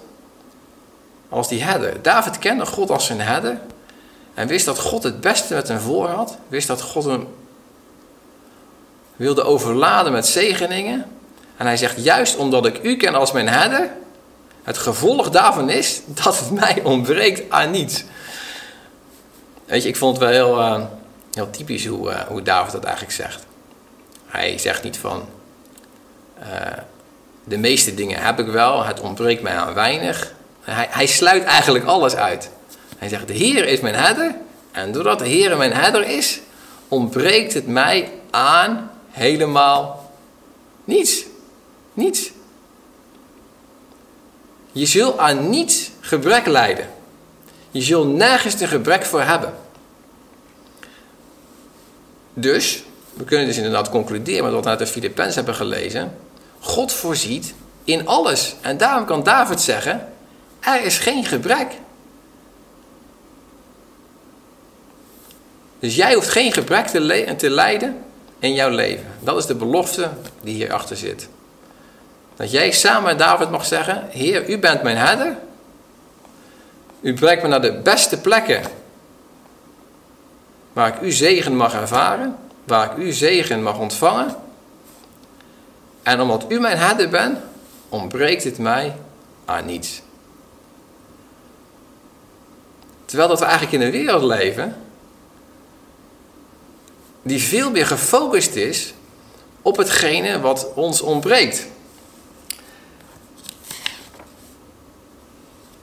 als 1.29 1.49
die 1.49 1.62
herder? 1.62 2.03
David 2.03 2.39
kende 2.39 2.67
God 2.67 2.91
als 2.91 3.07
zijn 3.07 3.21
herder 3.21 3.61
en 4.35 4.47
wist 4.47 4.65
dat 4.65 4.79
God 4.79 5.03
het 5.03 5.21
beste 5.21 5.55
met 5.55 5.69
hem 5.69 5.79
voor 5.79 6.09
had. 6.09 6.37
Wist 6.49 6.67
dat 6.67 6.83
God 6.83 7.05
hem 7.05 7.29
wilde 9.17 9.43
overladen 9.43 10.12
met 10.12 10.27
zegeningen. 10.27 11.07
En 11.57 11.67
hij 11.67 11.77
zegt, 11.77 12.05
juist 12.05 12.37
omdat 12.37 12.67
ik 12.67 12.83
u 12.83 12.97
ken 12.97 13.15
als 13.15 13.33
mijn 13.33 13.49
herder, 13.49 13.91
het 14.62 14.79
gevolg 14.79 15.31
daarvan 15.31 15.71
is 15.71 16.01
dat 16.07 16.39
het 16.39 16.51
mij 16.51 16.83
ontbreekt 16.83 17.51
aan 17.51 17.71
niets. 17.71 18.05
Weet 19.65 19.83
je, 19.83 19.89
ik 19.89 19.97
vond 19.97 20.19
het 20.19 20.29
wel 20.29 20.33
heel, 20.33 20.59
uh, 20.59 20.85
heel 21.33 21.51
typisch 21.51 21.87
hoe, 21.87 22.11
uh, 22.11 22.21
hoe 22.21 22.43
David 22.43 22.73
dat 22.73 22.85
eigenlijk 22.85 23.15
zegt. 23.15 23.47
Hij 24.27 24.59
zegt 24.59 24.83
niet 24.83 24.97
van, 24.97 25.29
uh, 26.39 26.47
de 27.45 27.57
meeste 27.57 27.95
dingen 27.95 28.23
heb 28.23 28.39
ik 28.39 28.47
wel, 28.47 28.85
het 28.85 29.01
ontbreekt 29.01 29.43
mij 29.43 29.57
aan 29.57 29.75
weinig. 29.75 30.35
Hij, 30.61 30.87
hij 30.91 31.07
sluit 31.07 31.45
eigenlijk 31.45 31.85
alles 31.85 32.15
uit. 32.15 32.51
Hij 32.99 33.09
zegt, 33.09 33.27
de 33.27 33.33
Heer 33.33 33.67
is 33.67 33.81
mijn 33.81 33.95
herder. 33.95 34.35
En 34.73 34.93
doordat 34.93 35.19
de 35.19 35.29
Heer 35.29 35.57
mijn 35.57 35.73
herder 35.73 36.09
is, 36.09 36.41
ontbreekt 36.89 37.55
het 37.55 37.67
mij 37.67 38.12
aan 38.31 38.91
helemaal 39.11 40.11
niets. 40.85 41.25
Niets. 41.95 42.31
Je 44.73 44.87
zult 44.87 45.19
aan 45.19 45.51
niets 45.51 45.91
gebrek 46.01 46.47
lijden. 46.47 46.87
Je 47.71 47.83
zult 47.83 48.09
nergens 48.09 48.61
een 48.61 48.69
gebrek 48.69 49.05
voor 49.05 49.23
hebben. 49.23 49.55
Dus, 52.35 52.85
we 53.12 53.25
kunnen 53.25 53.47
dus 53.47 53.57
inderdaad 53.57 53.91
concluderen 53.91 54.53
wat 54.53 54.65
we 54.65 54.71
uit 54.71 54.79
de 54.79 54.87
Filippenzen 54.87 55.35
hebben 55.35 55.55
gelezen. 55.55 56.17
God 56.61 56.93
voorziet 56.93 57.55
in 57.85 58.07
alles. 58.07 58.55
En 58.61 58.77
daarom 58.77 59.05
kan 59.05 59.23
David 59.23 59.61
zeggen, 59.61 60.12
er 60.61 60.85
is 60.85 60.99
geen 60.99 61.25
gebrek. 61.25 61.73
Dus 65.79 65.97
jij 65.97 66.15
hoeft 66.15 66.29
geen 66.29 66.53
gebrek 66.53 66.87
te, 66.87 67.35
te 67.37 67.51
lijden 67.51 68.03
in 68.39 68.55
jouw 68.55 68.71
leven. 68.71 69.07
Dat 69.21 69.39
is 69.39 69.47
de 69.47 69.55
belofte 69.55 70.11
die 70.43 70.55
hierachter 70.55 70.97
zit. 70.97 71.29
Dat 72.37 72.51
jij 72.51 72.71
samen 72.73 73.03
met 73.03 73.18
David 73.18 73.51
mag 73.51 73.64
zeggen: 73.64 74.07
Heer, 74.11 74.51
u 74.51 74.59
bent 74.59 74.83
mijn 74.83 74.97
herder. 74.97 75.37
U 77.01 77.14
brengt 77.14 77.42
me 77.42 77.49
naar 77.49 77.62
de 77.62 77.73
beste 77.73 78.21
plekken 78.21 78.62
waar 80.73 80.89
ik 80.95 81.01
u 81.01 81.13
zegen 81.13 81.57
mag 81.57 81.75
ervaren, 81.75 82.37
waar 82.65 82.91
ik 82.91 83.05
u 83.05 83.13
zegen 83.13 83.63
mag 83.63 83.79
ontvangen. 83.79 84.37
En 86.03 86.21
omdat 86.21 86.45
u 86.49 86.61
mijn 86.61 86.79
herder 86.79 87.09
bent, 87.09 87.39
ontbreekt 87.89 88.45
het 88.45 88.59
mij 88.59 88.97
aan 89.45 89.65
niets. 89.65 90.03
Terwijl 93.05 93.29
dat 93.29 93.39
we 93.39 93.45
eigenlijk 93.45 93.75
in 93.75 93.83
een 93.87 94.05
wereld 94.05 94.23
leven 94.23 94.77
die 97.23 97.43
veel 97.43 97.71
meer 97.71 97.87
gefocust 97.87 98.55
is 98.55 98.95
op 99.63 99.77
hetgene 99.77 100.41
wat 100.41 100.73
ons 100.75 101.01
ontbreekt. 101.01 101.67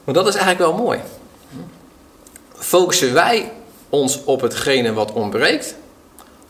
Maar 0.04 0.14
dat 0.14 0.26
is 0.26 0.34
eigenlijk 0.34 0.70
wel 0.70 0.84
mooi. 0.84 1.00
Focussen 2.54 3.12
wij 3.12 3.52
ons 3.90 4.24
op 4.24 4.40
hetgene 4.40 4.92
wat 4.92 5.12
ontbreekt? 5.12 5.74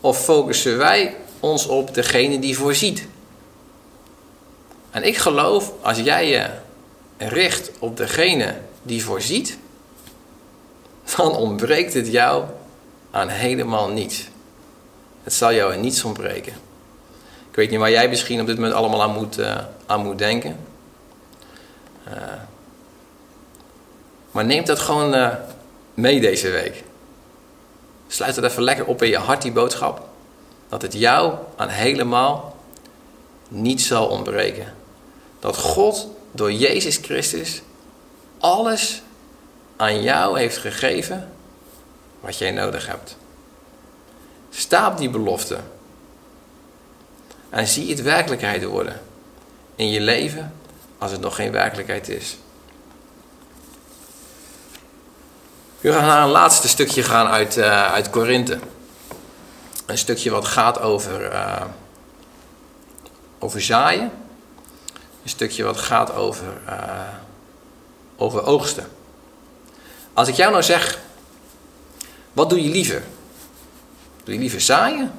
Of 0.01 0.23
focussen 0.23 0.77
wij 0.77 1.15
ons 1.39 1.65
op 1.65 1.93
degene 1.93 2.39
die 2.39 2.57
voorziet? 2.57 3.07
En 4.91 5.03
ik 5.03 5.17
geloof, 5.17 5.71
als 5.81 5.97
jij 5.97 6.27
je 6.27 6.49
richt 7.17 7.71
op 7.79 7.97
degene 7.97 8.55
die 8.81 9.03
voorziet, 9.03 9.57
dan 11.15 11.35
ontbreekt 11.35 11.93
het 11.93 12.07
jou 12.07 12.43
aan 13.11 13.27
helemaal 13.27 13.87
niets. 13.87 14.27
Het 15.23 15.33
zal 15.33 15.53
jou 15.53 15.73
in 15.73 15.81
niets 15.81 16.03
ontbreken. 16.03 16.53
Ik 17.49 17.57
weet 17.57 17.69
niet 17.69 17.79
waar 17.79 17.91
jij 17.91 18.09
misschien 18.09 18.41
op 18.41 18.47
dit 18.47 18.55
moment 18.55 18.73
allemaal 18.73 19.01
aan 19.01 19.13
moet, 19.13 19.39
uh, 19.39 19.57
aan 19.85 20.03
moet 20.03 20.17
denken. 20.17 20.59
Uh, 22.07 22.13
maar 24.31 24.45
neem 24.45 24.65
dat 24.65 24.79
gewoon 24.79 25.15
uh, 25.15 25.33
mee 25.93 26.19
deze 26.19 26.49
week. 26.49 26.83
Sluit 28.11 28.35
het 28.35 28.45
even 28.45 28.63
lekker 28.63 28.85
op 28.85 29.01
in 29.01 29.09
je 29.09 29.17
hart, 29.17 29.41
die 29.41 29.51
boodschap. 29.51 30.07
Dat 30.69 30.81
het 30.81 30.93
jou 30.93 31.35
aan 31.55 31.67
helemaal 31.67 32.55
niet 33.47 33.81
zal 33.81 34.07
ontbreken. 34.07 34.73
Dat 35.39 35.57
God 35.57 36.07
door 36.31 36.51
Jezus 36.51 36.97
Christus 36.97 37.61
alles 38.39 39.01
aan 39.75 40.01
jou 40.01 40.39
heeft 40.39 40.57
gegeven 40.57 41.31
wat 42.19 42.37
jij 42.37 42.51
nodig 42.51 42.87
hebt. 42.87 43.17
Sta 44.49 44.87
op 44.91 44.97
die 44.97 45.09
belofte. 45.09 45.57
En 47.49 47.67
zie 47.67 47.89
het 47.89 48.01
werkelijkheid 48.01 48.63
worden 48.63 49.01
in 49.75 49.89
je 49.89 50.01
leven 50.01 50.53
als 50.97 51.11
het 51.11 51.21
nog 51.21 51.35
geen 51.35 51.51
werkelijkheid 51.51 52.09
is. 52.09 52.37
We 55.81 55.91
gaan 55.91 56.05
naar 56.05 56.23
een 56.23 56.29
laatste 56.29 56.67
stukje 56.67 57.03
gaan 57.03 57.27
uit, 57.27 57.57
uh, 57.57 57.93
uit 57.93 58.09
Korinthe. 58.09 58.59
Een 59.85 59.97
stukje 59.97 60.29
wat 60.29 60.45
gaat 60.45 60.79
over, 60.79 61.31
uh, 61.31 61.63
over 63.39 63.61
zaaien. 63.61 64.11
Een 65.23 65.29
stukje 65.29 65.63
wat 65.63 65.77
gaat 65.77 66.13
over, 66.13 66.61
uh, 66.69 67.07
over 68.15 68.43
oogsten. 68.43 68.87
Als 70.13 70.27
ik 70.27 70.35
jou 70.35 70.51
nou 70.51 70.63
zeg, 70.63 70.99
wat 72.33 72.49
doe 72.49 72.63
je 72.63 72.69
liever? 72.69 73.03
Doe 74.23 74.33
je 74.33 74.39
liever 74.39 74.61
zaaien 74.61 75.11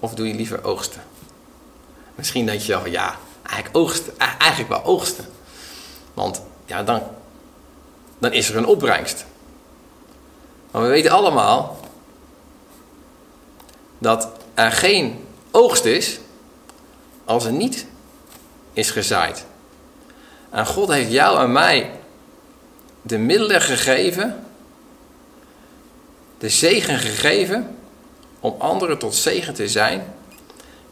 of 0.00 0.14
doe 0.14 0.28
je 0.28 0.34
liever 0.34 0.64
oogsten? 0.64 1.02
Misschien 2.14 2.46
denk 2.46 2.60
je 2.60 2.72
wel 2.72 2.80
van 2.80 2.90
ja, 2.90 3.16
eigenlijk, 3.42 3.76
oogsten, 3.76 4.18
eigenlijk 4.18 4.70
wel 4.70 4.84
oogsten. 4.84 5.24
Want 6.14 6.42
ja, 6.66 6.82
dan, 6.82 7.02
dan 8.18 8.32
is 8.32 8.48
er 8.48 8.56
een 8.56 8.66
opbrengst. 8.66 9.24
Maar 10.74 10.82
we 10.82 10.88
weten 10.88 11.10
allemaal 11.10 11.76
dat 13.98 14.28
er 14.54 14.72
geen 14.72 15.24
oogst 15.50 15.84
is 15.84 16.18
als 17.24 17.44
er 17.44 17.52
niet 17.52 17.86
is 18.72 18.90
gezaaid. 18.90 19.44
En 20.50 20.66
God 20.66 20.88
heeft 20.88 21.10
jou 21.10 21.40
en 21.40 21.52
mij 21.52 21.90
de 23.02 23.18
middelen 23.18 23.60
gegeven, 23.60 24.44
de 26.38 26.48
zegen 26.48 26.98
gegeven, 26.98 27.76
om 28.40 28.54
anderen 28.58 28.98
tot 28.98 29.14
zegen 29.14 29.54
te 29.54 29.68
zijn 29.68 30.14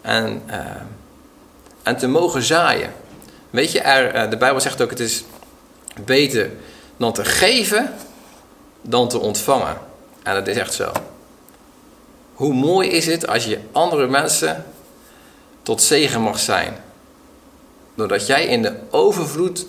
en, 0.01 0.43
uh, 0.47 0.57
en 1.83 1.97
te 1.97 2.09
mogen 2.09 2.43
zaaien. 2.43 2.93
Weet 3.51 3.73
je, 3.73 3.81
er, 3.81 4.25
uh, 4.25 4.31
de 4.31 4.37
Bijbel 4.37 4.61
zegt 4.61 4.83
ook: 4.83 4.91
het 4.91 5.01
is 5.01 5.25
beter 6.05 6.51
dan 6.97 7.13
te 7.13 7.25
geven 7.25 7.95
dan 8.83 9.09
te 9.09 9.19
ontvangen. 9.19 9.79
En 10.23 10.35
dat 10.35 10.47
is 10.47 10.57
echt 10.57 10.75
zo. 10.75 10.93
Hoe 12.35 12.55
mooi 12.55 12.89
is 12.89 13.07
het 13.07 13.27
als 13.27 13.45
je 13.45 13.59
andere 13.73 14.07
mensen 14.07 14.65
tot 15.63 15.83
zegen 15.83 16.21
mag 16.21 16.39
zijn. 16.39 16.77
Doordat 17.95 18.27
jij 18.27 18.47
in 18.47 18.63
de 18.63 18.77
overvloed 18.91 19.67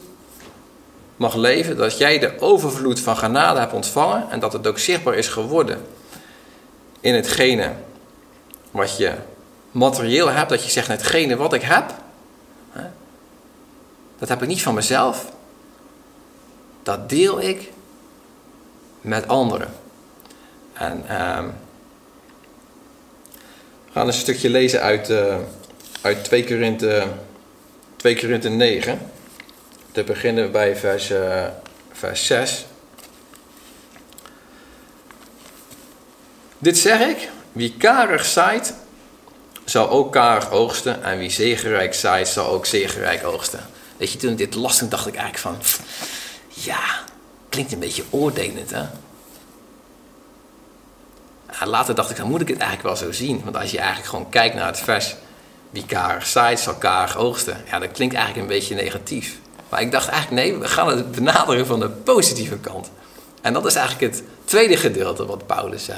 mag 1.15 1.35
leven, 1.35 1.77
dat 1.77 1.97
jij 1.97 2.19
de 2.19 2.39
overvloed 2.39 2.99
van 2.99 3.17
genade 3.17 3.59
hebt 3.59 3.73
ontvangen 3.73 4.29
en 4.29 4.39
dat 4.39 4.53
het 4.53 4.67
ook 4.67 4.79
zichtbaar 4.79 5.15
is 5.15 5.27
geworden 5.27 5.85
in 6.99 7.13
hetgene 7.13 7.71
wat 8.71 8.97
je 8.97 9.13
materieel 9.71 10.29
hebt, 10.29 10.49
dat 10.49 10.63
je 10.63 10.69
zegt, 10.69 10.87
hetgene 10.87 11.35
wat 11.35 11.53
ik 11.53 11.61
heb, 11.61 11.93
dat 14.19 14.29
heb 14.29 14.41
ik 14.41 14.47
niet 14.47 14.61
van 14.61 14.73
mezelf, 14.73 15.31
dat 16.83 17.09
deel 17.09 17.41
ik 17.41 17.71
met 19.03 19.27
anderen. 19.27 19.73
En 20.73 21.03
ehm, 21.07 21.45
we 23.85 23.91
gaan 23.91 24.07
een 24.07 24.13
stukje 24.13 24.49
lezen 24.49 24.81
uit, 24.81 25.09
uh, 25.09 25.37
uit 26.01 26.23
2 26.23 26.45
Korinthe, 26.45 27.07
2 27.95 28.19
Korinthe 28.19 28.49
9. 28.49 29.11
Te 29.91 30.03
beginnen 30.03 30.51
bij 30.51 30.75
vers, 30.75 31.11
uh, 31.11 31.45
vers 31.91 32.25
6. 32.25 32.65
Dit 36.57 36.77
zeg 36.77 36.99
ik, 36.99 37.29
wie 37.51 37.77
karig 37.77 38.25
zaait, 38.25 38.73
zal 39.65 39.89
ook 39.89 40.11
karig 40.11 40.51
oogsten. 40.51 41.03
En 41.03 41.17
wie 41.17 41.29
zegenrijk 41.29 41.93
zaait, 41.93 42.27
zal 42.27 42.47
ook 42.47 42.65
zegenrijk 42.65 43.25
oogsten. 43.25 43.59
Weet 43.97 44.11
je, 44.11 44.17
toen 44.17 44.31
ik 44.31 44.37
dit 44.37 44.55
las, 44.55 44.79
dacht 44.79 45.07
ik 45.07 45.15
eigenlijk 45.15 45.37
van... 45.37 45.85
Ja, 46.47 47.03
klinkt 47.53 47.71
een 47.71 47.79
beetje 47.79 48.03
oordelend, 48.09 48.71
hè? 48.71 48.83
later 51.65 51.95
dacht 51.95 52.09
ik, 52.09 52.17
dan 52.17 52.27
moet 52.27 52.41
ik 52.41 52.47
het 52.47 52.57
eigenlijk 52.57 52.87
wel 52.87 53.07
zo 53.07 53.11
zien. 53.11 53.41
Want 53.43 53.57
als 53.57 53.71
je 53.71 53.77
eigenlijk 53.77 54.09
gewoon 54.09 54.29
kijkt 54.29 54.55
naar 54.55 54.65
het 54.65 54.79
vers... 54.79 55.15
Wie 55.69 55.85
karig 55.85 56.27
zaait, 56.27 56.59
zal 56.59 56.73
karig 56.73 57.17
oogsten. 57.17 57.63
Ja, 57.69 57.79
dat 57.79 57.91
klinkt 57.91 58.15
eigenlijk 58.15 58.47
een 58.47 58.55
beetje 58.55 58.75
negatief. 58.75 59.39
Maar 59.69 59.81
ik 59.81 59.91
dacht 59.91 60.07
eigenlijk, 60.07 60.41
nee, 60.41 60.57
we 60.57 60.67
gaan 60.67 60.87
het 60.87 61.11
benaderen 61.11 61.65
van 61.65 61.79
de 61.79 61.89
positieve 61.89 62.57
kant. 62.57 62.91
En 63.41 63.53
dat 63.53 63.65
is 63.65 63.75
eigenlijk 63.75 64.13
het 64.13 64.23
tweede 64.43 64.77
gedeelte 64.77 65.25
wat 65.25 65.45
Paulus, 65.45 65.89
uh, 65.89 65.95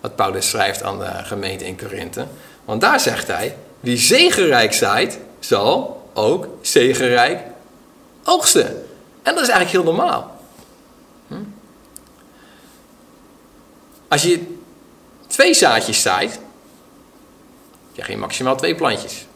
wat 0.00 0.16
Paulus 0.16 0.48
schrijft 0.48 0.82
aan 0.82 0.98
de 0.98 1.10
gemeente 1.24 1.66
in 1.66 1.76
Korinthe. 1.76 2.26
Want 2.64 2.80
daar 2.80 3.00
zegt 3.00 3.26
hij, 3.26 3.56
wie 3.80 3.98
zegenrijk 3.98 4.72
zaait, 4.72 5.18
zal 5.38 6.02
ook 6.14 6.48
zegenrijk 6.60 7.40
oogsten. 8.24 8.66
En 9.22 9.34
dat 9.34 9.42
is 9.42 9.48
eigenlijk 9.48 9.70
heel 9.70 9.94
normaal. 9.94 10.35
Als 14.08 14.22
je 14.22 14.56
twee 15.26 15.54
zaadjes 15.54 16.02
zaait, 16.02 16.40
krijg 17.92 18.08
je 18.08 18.16
maximaal 18.16 18.56
twee 18.56 18.74
plantjes. 18.74 19.26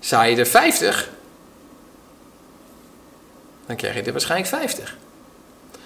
Zaai 0.00 0.34
je 0.34 0.40
er 0.40 0.46
50, 0.46 1.10
dan 3.66 3.76
krijg 3.76 3.94
je 3.94 4.02
er 4.02 4.12
waarschijnlijk 4.12 4.50
50. 4.50 4.96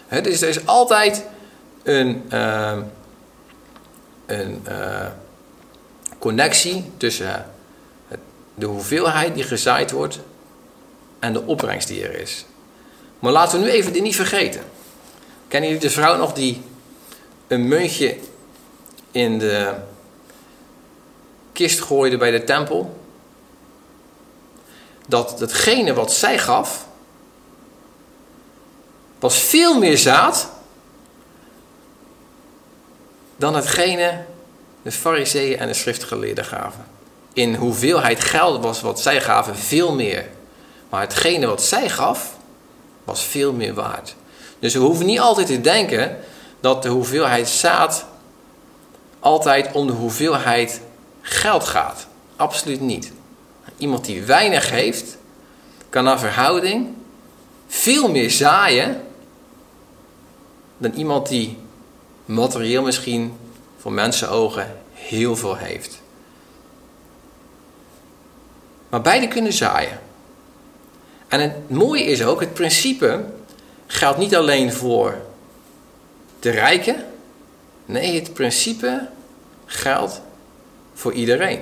dus 0.09 0.42
er 0.42 0.48
is 0.48 0.66
altijd 0.66 1.25
een, 1.83 2.29
uh, 2.33 2.79
een 4.27 4.64
uh, 4.68 5.07
connectie 6.18 6.92
tussen 6.96 7.51
de 8.55 8.66
hoeveelheid 8.66 9.35
die 9.35 9.44
gezaaid 9.44 9.90
wordt 9.90 10.20
en 11.18 11.33
de 11.33 11.42
opbrengst 11.42 11.88
die 11.88 12.05
er 12.05 12.20
is. 12.20 12.44
Maar 13.18 13.33
laten 13.33 13.59
we 13.59 13.64
nu 13.64 13.70
even 13.70 13.92
dit 13.92 14.03
niet 14.03 14.16
vergeten. 14.16 14.62
Kennen 15.53 15.71
jullie 15.71 15.87
de 15.87 15.95
vrouw 15.95 16.17
nog 16.17 16.33
die 16.33 16.62
een 17.47 17.69
muntje 17.69 18.19
in 19.11 19.38
de 19.38 19.75
kist 21.53 21.81
gooide 21.81 22.17
bij 22.17 22.31
de 22.31 22.45
tempel? 22.45 23.01
Dat 25.07 25.41
hetgene 25.41 25.95
wat 25.95 26.12
zij 26.12 26.38
gaf, 26.38 26.87
was 29.19 29.38
veel 29.38 29.79
meer 29.79 29.99
zaad 29.99 30.51
dan 33.37 33.55
hetgene 33.55 34.25
de 34.83 34.93
fariseeën 34.93 35.59
en 35.59 35.67
de 35.67 35.75
schriftgeleerden 35.75 36.45
gaven. 36.45 36.87
In 37.33 37.55
hoeveelheid 37.55 38.21
geld 38.21 38.62
was 38.62 38.81
wat 38.81 39.01
zij 39.01 39.21
gaven 39.21 39.57
veel 39.57 39.95
meer. 39.95 40.29
Maar 40.88 41.01
hetgene 41.01 41.47
wat 41.47 41.62
zij 41.62 41.88
gaf, 41.88 42.37
was 43.05 43.23
veel 43.25 43.53
meer 43.53 43.75
waard. 43.75 44.15
Dus 44.62 44.75
we 44.75 44.81
hoeven 44.81 45.07
niet 45.07 45.20
altijd 45.20 45.46
te 45.46 45.61
denken 45.61 46.18
dat 46.61 46.83
de 46.83 46.88
hoeveelheid 46.88 47.48
zaad 47.48 48.07
altijd 49.20 49.72
om 49.72 49.87
de 49.87 49.92
hoeveelheid 49.92 50.81
geld 51.20 51.64
gaat. 51.64 52.07
Absoluut 52.37 52.81
niet. 52.81 53.12
Iemand 53.77 54.05
die 54.05 54.22
weinig 54.22 54.70
heeft, 54.70 55.16
kan 55.88 56.05
naar 56.05 56.18
verhouding 56.18 56.88
veel 57.66 58.11
meer 58.11 58.31
zaaien 58.31 59.03
dan 60.79 60.92
iemand 60.92 61.29
die 61.29 61.59
materieel 62.25 62.83
misschien 62.83 63.37
voor 63.79 63.92
mensenogen 63.92 64.77
heel 64.92 65.37
veel 65.37 65.57
heeft. 65.57 66.03
Maar 68.88 69.01
beide 69.01 69.29
kunnen 69.29 69.53
zaaien. 69.53 70.01
En 71.29 71.40
het 71.40 71.70
mooie 71.70 72.05
is 72.05 72.25
ook, 72.25 72.40
het 72.40 72.55
principe 72.55 73.25
geldt 73.93 74.19
niet 74.19 74.37
alleen 74.37 74.73
voor 74.73 75.15
de 76.41 76.51
rijken. 76.51 77.05
Nee, 77.85 78.15
het 78.15 78.35
principe 78.35 79.09
geldt 79.67 80.21
voor 80.95 81.13
iedereen. 81.13 81.61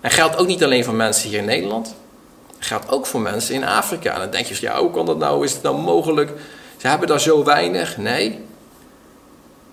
En 0.00 0.10
geldt 0.10 0.36
ook 0.36 0.46
niet 0.46 0.64
alleen 0.64 0.84
voor 0.84 0.94
mensen 0.94 1.28
hier 1.28 1.38
in 1.38 1.44
Nederland. 1.44 1.94
Geldt 2.58 2.90
ook 2.90 3.06
voor 3.06 3.20
mensen 3.20 3.54
in 3.54 3.64
Afrika. 3.64 4.14
En 4.14 4.20
dan 4.20 4.30
denk 4.30 4.46
je, 4.46 4.56
ja, 4.60 4.80
hoe 4.80 4.90
kan 4.90 5.06
dat 5.06 5.18
nou? 5.18 5.44
Is 5.44 5.52
het 5.52 5.62
nou 5.62 5.76
mogelijk? 5.76 6.30
Ze 6.76 6.88
hebben 6.88 7.08
daar 7.08 7.20
zo 7.20 7.44
weinig. 7.44 7.96
Nee. 7.96 8.44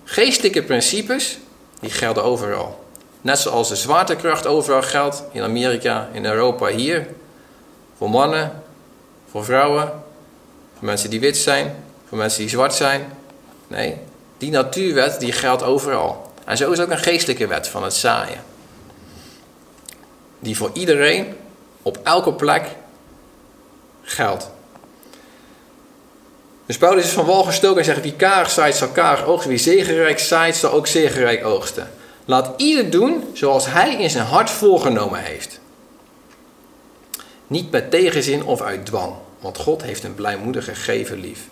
Geestelijke 0.04 0.64
principes, 0.64 1.38
die 1.80 1.92
gelden 1.92 2.24
overal. 2.24 2.86
Net 3.22 3.40
zoals 3.40 3.70
de 3.70 3.76
zwaartekracht 3.76 4.48
overal 4.48 4.82
geldt, 4.82 5.24
in 5.32 5.42
Amerika, 5.42 6.10
in 6.12 6.26
Europa, 6.26 6.68
hier. 6.68 7.08
Voor 7.98 8.10
mannen, 8.10 8.64
voor 9.32 9.46
vrouwen, 9.46 10.03
voor 10.84 10.91
mensen 10.91 11.10
die 11.10 11.19
wit 11.19 11.38
zijn, 11.38 11.84
voor 12.08 12.17
mensen 12.17 12.39
die 12.39 12.50
zwart 12.50 12.74
zijn. 12.74 13.17
Nee, 13.67 13.98
die 14.38 14.52
natuurwet 14.52 15.19
die 15.19 15.32
geldt 15.32 15.63
overal. 15.63 16.32
En 16.46 16.58
zo 16.58 16.72
is 16.72 16.80
ook 16.80 16.89
een 16.89 16.98
geestelijke 16.98 17.48
wet 17.48 17.67
van 17.67 17.84
het 17.84 17.93
zaaien. 17.93 18.43
Die 20.39 20.58
voor 20.58 20.69
iedereen 20.74 21.36
op 21.82 22.00
elke 22.04 22.34
plek 22.34 22.67
geldt. 24.02 24.50
Dus 26.65 26.78
Paulus 26.78 27.04
is 27.04 27.12
van 27.12 27.26
wal 27.26 27.43
gestoken 27.43 27.80
en 27.80 27.86
zegt: 27.86 28.02
Wie 28.02 28.15
karig 28.15 28.52
zaait, 28.52 28.76
zal 28.76 28.88
karig 28.88 29.26
oogsten. 29.26 29.50
Wie 29.50 29.60
zegenrijk 29.60 30.19
zaait, 30.19 30.56
zal 30.56 30.72
ook 30.72 30.88
zegenrijk 30.88 31.46
oogsten. 31.46 31.91
Laat 32.26 32.54
ieder 32.58 32.89
doen 32.89 33.30
zoals 33.34 33.65
hij 33.65 33.96
in 33.96 34.10
zijn 34.10 34.26
hart 34.26 34.50
voorgenomen 34.50 35.19
heeft. 35.19 35.60
Niet 37.48 37.72
met 37.72 37.91
tegenzin 37.91 38.43
of 38.43 38.62
uit 38.62 38.86
dwang, 38.86 39.13
want 39.44 39.58
God 39.58 39.82
heeft 39.82 40.04
een 40.04 40.16
blijmoedige 40.16 40.76
geven 40.76 41.20
lief. 41.20 41.48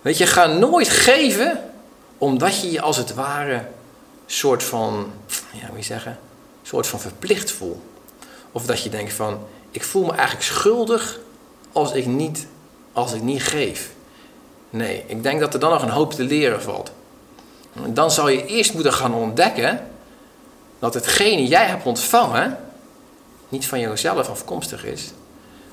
Weet 0.00 0.18
je, 0.18 0.26
ga 0.26 0.46
nooit 0.46 0.88
geven 0.88 1.70
omdat 2.18 2.60
je 2.60 2.70
je 2.70 2.80
als 2.80 2.96
het 2.96 3.14
ware 3.14 3.66
soort 4.26 4.62
van, 4.62 5.12
ja, 5.52 5.66
hoe 5.66 5.76
je 5.76 5.82
zeggen, 5.82 6.18
soort 6.62 6.86
van 6.86 7.00
verplicht 7.00 7.50
voelt. 7.50 7.82
Of 8.52 8.66
dat 8.66 8.82
je 8.82 8.88
denkt 8.88 9.12
van, 9.12 9.38
ik 9.70 9.84
voel 9.84 10.04
me 10.04 10.12
eigenlijk 10.12 10.42
schuldig 10.42 11.18
als 11.72 11.92
ik 11.92 12.06
niet 12.06 12.46
als 12.92 13.12
ik 13.12 13.22
niet 13.22 13.42
geef. 13.42 13.90
Nee, 14.70 15.04
ik 15.06 15.22
denk 15.22 15.40
dat 15.40 15.54
er 15.54 15.60
dan 15.60 15.70
nog 15.70 15.82
een 15.82 15.88
hoop 15.88 16.12
te 16.12 16.24
leren 16.24 16.62
valt. 16.62 16.92
Dan 17.86 18.10
zal 18.10 18.28
je 18.28 18.46
eerst 18.46 18.74
moeten 18.74 18.92
gaan 18.92 19.14
ontdekken 19.14 19.88
dat 20.78 20.94
hetgene 20.94 21.46
jij 21.46 21.66
hebt 21.66 21.86
ontvangen 21.86 22.58
niet 23.48 23.66
van 23.66 23.80
jezelf 23.80 24.28
afkomstig 24.28 24.84
is, 24.84 25.12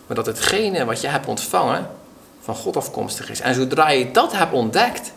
maar 0.08 0.16
dat 0.16 0.26
hetgene 0.26 0.86
wat 0.86 1.02
jij 1.02 1.12
hebt 1.12 1.28
ontvangen 1.28 1.90
van 2.42 2.56
God 2.56 2.78
afkomstig 2.78 3.30
is. 3.30 3.40
En 3.40 3.56
zodra 3.56 3.90
je 3.90 4.12
dat 4.12 4.32
hebt 4.32 4.54
ontdekt, 4.54 5.12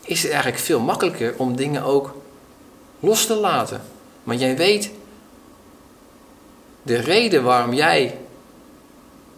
is 0.00 0.22
het 0.22 0.30
eigenlijk 0.30 0.62
veel 0.62 0.80
makkelijker 0.80 1.34
om 1.36 1.56
dingen 1.56 1.82
ook 1.82 2.14
los 3.00 3.26
te 3.26 3.34
laten. 3.34 3.82
Want 4.22 4.40
jij 4.40 4.56
weet 4.56 4.90
de 6.82 6.96
reden 6.96 7.42
waarom 7.42 7.74
jij 7.74 8.18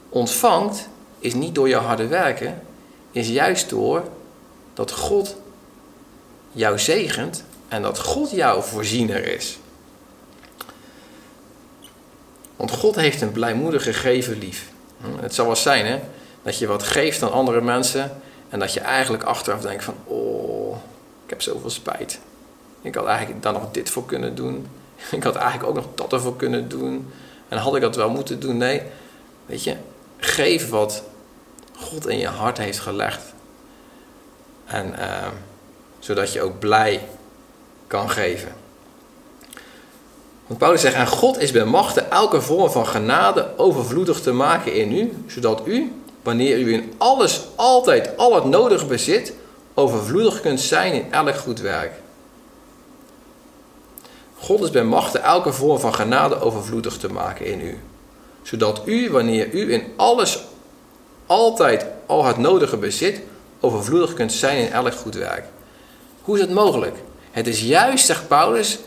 ontvangt, 0.08 0.88
is 1.18 1.34
niet 1.34 1.54
door 1.54 1.68
jouw 1.68 1.82
harde 1.82 2.06
werken, 2.06 2.62
is 3.10 3.28
juist 3.28 3.68
door 3.68 4.08
dat 4.74 4.92
God 4.92 5.36
jou 6.52 6.78
zegent 6.78 7.44
en 7.68 7.82
dat 7.82 7.98
God 7.98 8.30
jouw 8.30 8.60
voorziener 8.60 9.26
is. 9.26 9.58
Want 12.56 12.70
God 12.70 12.94
heeft 12.94 13.20
een 13.20 13.32
blijmoedige 13.32 13.92
gegeven 13.92 14.38
lief. 14.38 14.71
Het 15.20 15.34
zal 15.34 15.46
wel 15.46 15.56
zijn 15.56 15.86
hè, 15.86 16.00
dat 16.42 16.58
je 16.58 16.66
wat 16.66 16.82
geeft 16.82 17.22
aan 17.22 17.32
andere 17.32 17.60
mensen 17.60 18.20
en 18.48 18.58
dat 18.58 18.72
je 18.72 18.80
eigenlijk 18.80 19.22
achteraf 19.22 19.60
denkt 19.60 19.84
van, 19.84 19.94
oh, 20.04 20.76
ik 21.24 21.30
heb 21.30 21.42
zoveel 21.42 21.70
spijt. 21.70 22.20
Ik 22.82 22.94
had 22.94 23.06
eigenlijk 23.06 23.42
daar 23.42 23.52
nog 23.52 23.70
dit 23.70 23.90
voor 23.90 24.06
kunnen 24.06 24.34
doen. 24.34 24.66
Ik 25.10 25.22
had 25.22 25.34
eigenlijk 25.34 25.68
ook 25.68 25.74
nog 25.74 25.86
dat 25.94 26.12
ervoor 26.12 26.36
kunnen 26.36 26.68
doen. 26.68 27.12
En 27.48 27.58
had 27.58 27.74
ik 27.74 27.80
dat 27.80 27.96
wel 27.96 28.10
moeten 28.10 28.40
doen? 28.40 28.56
Nee. 28.56 28.82
Weet 29.46 29.64
je, 29.64 29.76
geef 30.16 30.68
wat 30.68 31.02
God 31.76 32.06
in 32.06 32.18
je 32.18 32.28
hart 32.28 32.58
heeft 32.58 32.78
gelegd. 32.78 33.22
En 34.64 34.94
uh, 34.98 35.26
zodat 35.98 36.32
je 36.32 36.42
ook 36.42 36.58
blij 36.58 37.08
kan 37.86 38.10
geven. 38.10 38.52
Want 40.46 40.58
Paulus 40.58 40.80
zegt, 40.80 40.94
en 40.94 41.06
God 41.06 41.38
is 41.38 41.52
bij 41.52 41.64
machten 41.64 42.10
elke 42.10 42.40
vorm 42.40 42.70
van 42.70 42.86
genade 42.86 43.48
overvloedig 43.56 44.20
te 44.20 44.32
maken 44.32 44.74
in 44.74 44.92
u, 44.92 45.24
zodat 45.26 45.62
u, 45.64 45.92
wanneer 46.22 46.58
u 46.58 46.72
in 46.72 46.92
alles 46.98 47.46
altijd 47.56 48.16
al 48.16 48.34
het 48.34 48.44
nodige 48.44 48.86
bezit, 48.86 49.32
overvloedig 49.74 50.40
kunt 50.40 50.60
zijn 50.60 50.92
in 50.92 51.12
elk 51.12 51.36
goed 51.36 51.60
werk. 51.60 51.92
God 54.38 54.62
is 54.62 54.70
bij 54.70 54.84
machten 54.84 55.22
elke 55.22 55.52
vorm 55.52 55.78
van 55.78 55.94
genade 55.94 56.40
overvloedig 56.40 56.96
te 56.96 57.08
maken 57.08 57.46
in 57.46 57.60
u, 57.60 57.78
zodat 58.42 58.82
u, 58.84 59.10
wanneer 59.10 59.52
u 59.52 59.72
in 59.72 59.84
alles 59.96 60.44
altijd 61.26 61.86
al 62.06 62.24
het 62.24 62.36
nodige 62.36 62.76
bezit, 62.76 63.20
overvloedig 63.60 64.14
kunt 64.14 64.32
zijn 64.32 64.58
in 64.58 64.72
elk 64.72 64.94
goed 64.94 65.14
werk. 65.14 65.44
Hoe 66.22 66.34
is 66.34 66.40
het 66.40 66.50
mogelijk? 66.50 66.96
Het 67.30 67.46
is 67.46 67.60
juist, 67.60 68.06
zegt 68.06 68.28
Paulus, 68.28 68.78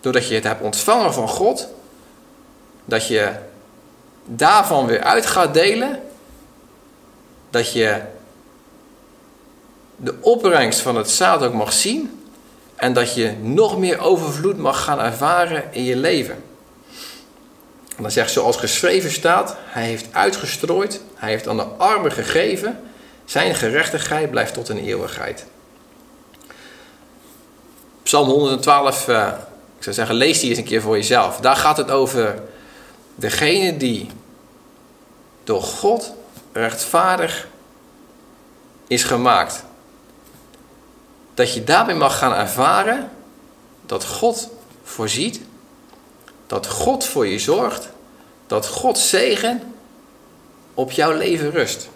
doordat 0.00 0.28
je 0.28 0.34
het 0.34 0.44
hebt 0.44 0.62
ontvangen 0.62 1.14
van 1.14 1.28
God, 1.28 1.68
dat 2.84 3.06
je 3.06 3.32
daarvan 4.24 4.86
weer 4.86 5.02
uit 5.02 5.26
gaat 5.26 5.54
delen, 5.54 6.02
dat 7.50 7.72
je 7.72 8.00
de 9.96 10.14
opbrengst 10.20 10.80
van 10.80 10.96
het 10.96 11.10
zaad 11.10 11.42
ook 11.42 11.52
mag 11.52 11.72
zien 11.72 12.24
en 12.76 12.92
dat 12.92 13.14
je 13.14 13.32
nog 13.40 13.78
meer 13.78 13.98
overvloed 13.98 14.56
mag 14.56 14.84
gaan 14.84 15.00
ervaren 15.00 15.64
in 15.70 15.84
je 15.84 15.96
leven. 15.96 16.44
En 17.96 18.02
dan 18.02 18.10
zegt 18.10 18.30
zoals 18.30 18.56
geschreven 18.56 19.10
staat, 19.10 19.56
hij 19.58 19.84
heeft 19.84 20.06
uitgestrooid, 20.12 21.00
hij 21.14 21.30
heeft 21.30 21.48
aan 21.48 21.56
de 21.56 21.62
armen 21.62 22.12
gegeven, 22.12 22.80
zijn 23.24 23.54
gerechtigheid 23.54 24.30
blijft 24.30 24.54
tot 24.54 24.68
een 24.68 24.84
eeuwigheid. 24.84 25.46
Psalm 28.02 28.28
112, 28.28 29.08
uh, 29.08 29.26
eh, 29.26 29.32
ik 29.80 29.86
zou 29.86 29.94
zeggen, 29.98 30.14
lees 30.14 30.40
die 30.40 30.48
eens 30.48 30.58
een 30.58 30.64
keer 30.64 30.82
voor 30.82 30.96
jezelf. 30.96 31.36
Daar 31.36 31.56
gaat 31.56 31.76
het 31.76 31.90
over 31.90 32.42
degene 33.14 33.76
die 33.76 34.10
door 35.44 35.62
God 35.62 36.12
rechtvaardig 36.52 37.48
is 38.86 39.02
gemaakt. 39.02 39.64
Dat 41.34 41.54
je 41.54 41.64
daarbij 41.64 41.94
mag 41.94 42.18
gaan 42.18 42.34
ervaren 42.34 43.10
dat 43.86 44.04
God 44.04 44.50
voorziet, 44.82 45.40
dat 46.46 46.66
God 46.66 47.04
voor 47.04 47.26
je 47.26 47.38
zorgt, 47.38 47.88
dat 48.46 48.66
God 48.66 48.98
zegen 48.98 49.74
op 50.74 50.90
jouw 50.90 51.12
leven 51.12 51.50
rust. 51.50 51.88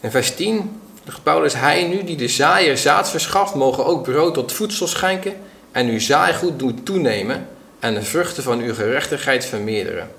In 0.00 0.10
vers 0.10 0.34
10 0.34 0.80
zegt 1.04 1.22
Paulus, 1.22 1.54
hij 1.54 1.84
nu 1.84 2.04
die 2.04 2.16
de 2.16 2.28
zaaier 2.28 2.78
zaad 2.78 3.10
verschaft, 3.10 3.54
mogen 3.54 3.84
ook 3.84 4.02
brood 4.02 4.34
tot 4.34 4.52
voedsel 4.52 4.86
schenken 4.86 5.36
en 5.72 5.88
uw 5.88 6.00
zaaigoed 6.00 6.58
doen 6.58 6.82
toenemen 6.82 7.48
en 7.78 7.94
de 7.94 8.02
vruchten 8.02 8.42
van 8.42 8.60
uw 8.60 8.74
gerechtigheid 8.74 9.44
vermeerderen. 9.44 10.10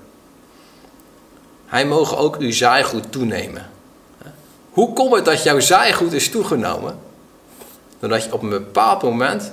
Hij 1.66 1.86
mogen 1.86 2.18
ook 2.18 2.36
uw 2.36 2.52
zaaigoed 2.52 3.12
toenemen. 3.12 3.70
Hoe 4.70 4.92
komt 4.92 5.14
het 5.14 5.24
dat 5.24 5.42
jouw 5.42 5.60
zaaigoed 5.60 6.12
is 6.12 6.30
toegenomen? 6.30 6.98
Doordat 7.98 8.24
je 8.24 8.32
op 8.32 8.42
een 8.42 8.48
bepaald 8.48 9.02
moment 9.02 9.52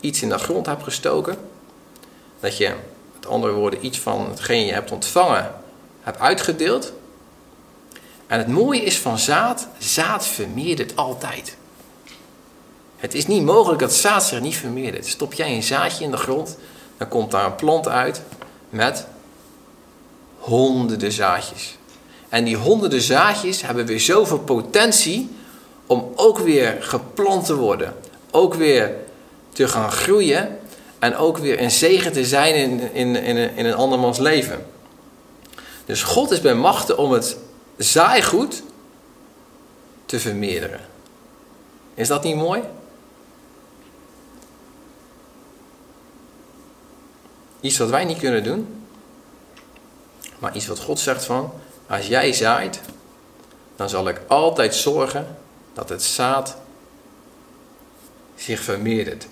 iets 0.00 0.22
in 0.22 0.28
de 0.28 0.38
grond 0.38 0.66
hebt 0.66 0.82
gestoken. 0.82 1.36
Dat 2.40 2.56
je, 2.56 2.72
met 3.14 3.26
andere 3.26 3.52
woorden, 3.52 3.86
iets 3.86 3.98
van 3.98 4.28
hetgeen 4.28 4.66
je 4.66 4.72
hebt 4.72 4.90
ontvangen, 4.90 5.54
hebt 6.00 6.18
uitgedeeld. 6.18 6.92
En 8.32 8.38
het 8.38 8.48
mooie 8.48 8.82
is 8.82 8.98
van 8.98 9.18
zaad, 9.18 9.68
zaad 9.78 10.26
vermeerdert 10.26 10.96
altijd. 10.96 11.56
Het 12.96 13.14
is 13.14 13.26
niet 13.26 13.42
mogelijk 13.42 13.80
dat 13.80 13.94
zaad 13.94 14.24
zich 14.24 14.40
niet 14.40 14.56
vermeerdert. 14.56 15.06
Stop 15.06 15.32
jij 15.32 15.54
een 15.54 15.62
zaadje 15.62 16.04
in 16.04 16.10
de 16.10 16.16
grond, 16.16 16.58
dan 16.96 17.08
komt 17.08 17.30
daar 17.30 17.44
een 17.44 17.54
plant 17.54 17.88
uit 17.88 18.22
met 18.70 19.06
honderden 20.38 21.12
zaadjes. 21.12 21.76
En 22.28 22.44
die 22.44 22.56
honderden 22.56 23.00
zaadjes 23.00 23.62
hebben 23.62 23.86
weer 23.86 24.00
zoveel 24.00 24.38
potentie 24.38 25.30
om 25.86 26.12
ook 26.14 26.38
weer 26.38 26.76
geplant 26.80 27.46
te 27.46 27.56
worden. 27.56 27.94
Ook 28.30 28.54
weer 28.54 28.94
te 29.52 29.68
gaan 29.68 29.92
groeien. 29.92 30.58
En 30.98 31.16
ook 31.16 31.38
weer 31.38 31.60
een 31.60 31.70
zegen 31.70 32.12
te 32.12 32.24
zijn 32.24 32.54
in, 32.54 32.92
in, 32.92 33.16
in, 33.56 33.66
een 33.66 33.74
andermans 33.74 34.18
leven. 34.18 34.66
Dus 35.84 36.02
God 36.02 36.30
is 36.30 36.40
bij 36.40 36.54
machten 36.54 36.98
om 36.98 37.12
het 37.12 37.36
zaaigoed 37.76 38.62
te 40.06 40.20
vermeerderen. 40.20 40.80
Is 41.94 42.08
dat 42.08 42.22
niet 42.22 42.36
mooi? 42.36 42.62
Iets 47.60 47.78
wat 47.78 47.88
wij 47.88 48.04
niet 48.04 48.18
kunnen 48.18 48.44
doen, 48.44 48.86
maar 50.38 50.56
iets 50.56 50.66
wat 50.66 50.80
God 50.80 50.98
zegt 50.98 51.24
van, 51.24 51.52
als 51.86 52.06
jij 52.06 52.32
zaait, 52.32 52.80
dan 53.76 53.88
zal 53.88 54.08
ik 54.08 54.20
altijd 54.26 54.74
zorgen 54.74 55.36
dat 55.72 55.88
het 55.88 56.02
zaad 56.02 56.56
zich 58.34 58.60
vermeerdert. 58.60 59.26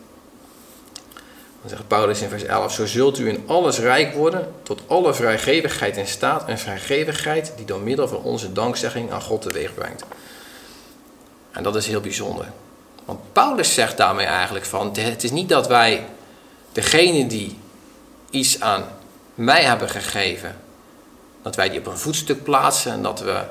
Dan 1.60 1.70
zegt 1.70 1.88
Paulus 1.88 2.20
in 2.20 2.28
vers 2.28 2.44
11: 2.44 2.72
Zo 2.72 2.86
zult 2.86 3.18
u 3.18 3.28
in 3.28 3.44
alles 3.46 3.78
rijk 3.78 4.14
worden, 4.14 4.52
tot 4.62 4.80
alle 4.86 5.14
vrijgevigheid 5.14 5.96
in 5.96 6.06
staat 6.06 6.48
en 6.48 6.58
vrijgevigheid 6.58 7.52
die 7.56 7.64
door 7.64 7.80
middel 7.80 8.08
van 8.08 8.22
onze 8.22 8.52
dankzegging 8.52 9.12
aan 9.12 9.22
God 9.22 9.42
teweeg 9.42 9.74
brengt. 9.74 10.04
En 11.50 11.62
dat 11.62 11.76
is 11.76 11.86
heel 11.86 12.00
bijzonder. 12.00 12.46
Want 13.04 13.20
Paulus 13.32 13.74
zegt 13.74 13.96
daarmee 13.96 14.26
eigenlijk 14.26 14.64
van: 14.64 14.96
Het 14.98 15.24
is 15.24 15.30
niet 15.30 15.48
dat 15.48 15.66
wij, 15.66 16.06
degene 16.72 17.26
die 17.26 17.58
iets 18.30 18.60
aan 18.60 18.84
mij 19.34 19.62
hebben 19.62 19.88
gegeven, 19.88 20.56
dat 21.42 21.56
wij 21.56 21.68
die 21.68 21.78
op 21.78 21.86
een 21.86 21.98
voetstuk 21.98 22.42
plaatsen 22.42 22.92
en 22.92 23.02
dat 23.02 23.20
we 23.20 23.42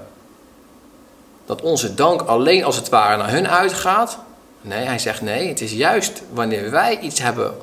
dat 1.45 1.61
onze 1.61 1.93
dank 1.93 2.21
alleen 2.21 2.63
als 2.63 2.75
het 2.75 2.89
ware 2.89 3.17
naar 3.17 3.31
hun 3.31 3.47
uitgaat. 3.47 4.17
Nee, 4.61 4.85
hij 4.85 4.99
zegt 4.99 5.21
nee, 5.21 5.47
het 5.47 5.61
is 5.61 5.71
juist 5.71 6.21
wanneer 6.33 6.71
wij 6.71 6.99
iets 6.99 7.19
hebben 7.19 7.57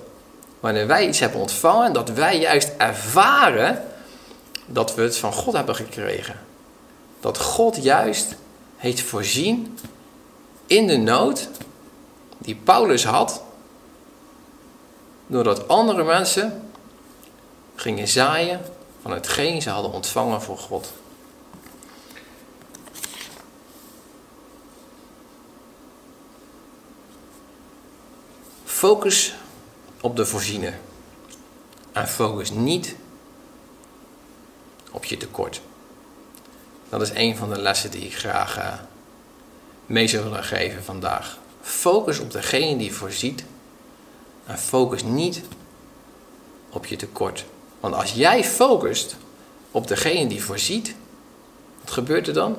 wanneer 0.67 0.87
wij 0.87 1.09
iets 1.09 1.21
hebben 1.21 1.41
ontvangen, 1.41 1.93
dat 1.93 2.09
wij 2.09 2.39
juist 2.39 2.73
ervaren 2.79 3.85
dat 4.67 4.95
we 4.95 5.03
het 5.03 5.17
van 5.17 5.33
God 5.33 5.55
hebben 5.55 5.75
gekregen. 5.75 6.41
Dat 7.21 7.39
God 7.39 7.83
juist 7.83 8.35
heeft 8.77 9.01
voorzien 9.01 9.79
in 10.67 10.87
de 10.87 10.97
nood 10.97 11.49
die 12.39 12.55
Paulus 12.55 13.05
had, 13.05 13.43
doordat 15.27 15.69
andere 15.69 16.05
mensen 16.05 16.71
gingen 17.75 18.09
zaaien 18.09 18.61
van 19.03 19.11
hetgeen 19.11 19.63
ze 19.63 19.71
hadden 19.71 19.93
ontvangen 19.93 20.43
voor 20.43 20.59
God. 20.59 20.93
Focus 28.65 29.35
op 30.07 30.17
de 30.17 30.27
voorziener. 30.27 30.79
En 31.93 32.09
focus 32.09 32.51
niet 32.51 32.97
op 34.91 35.05
je 35.05 35.17
tekort. 35.17 35.61
Dat 36.89 37.03
is 37.03 37.11
een 37.15 37.37
van 37.37 37.49
de 37.49 37.61
lessen 37.61 37.91
die 37.91 38.05
ik 38.05 38.17
graag 38.17 38.59
uh, 38.59 38.73
mee 39.87 40.09
zou 40.09 40.25
willen 40.25 40.45
geven 40.45 40.85
vandaag. 40.85 41.39
Focus 41.63 42.19
op 42.19 42.31
degene 42.31 42.77
die 42.77 42.95
voorziet. 42.95 43.45
En 44.47 44.59
focus 44.59 45.03
niet 45.03 45.43
op 46.71 46.87
je 46.87 46.97
tekort. 46.97 47.45
Want 47.81 47.95
als 47.95 48.13
jij 48.13 48.45
focust 48.45 49.17
op 49.71 49.87
degene 49.89 50.27
die 50.27 50.45
voorziet, 50.45 50.95
wat 51.81 51.91
gebeurt 51.91 52.27
er 52.27 52.35
dan? 52.35 52.57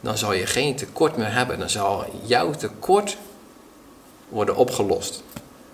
Dan 0.00 0.18
zal 0.18 0.32
je 0.32 0.46
geen 0.46 0.76
tekort 0.76 1.16
meer 1.16 1.32
hebben. 1.32 1.58
Dan 1.58 1.70
zal 1.70 2.04
jouw 2.24 2.50
tekort 2.50 3.16
worden 4.30 4.56
opgelost. 4.56 5.22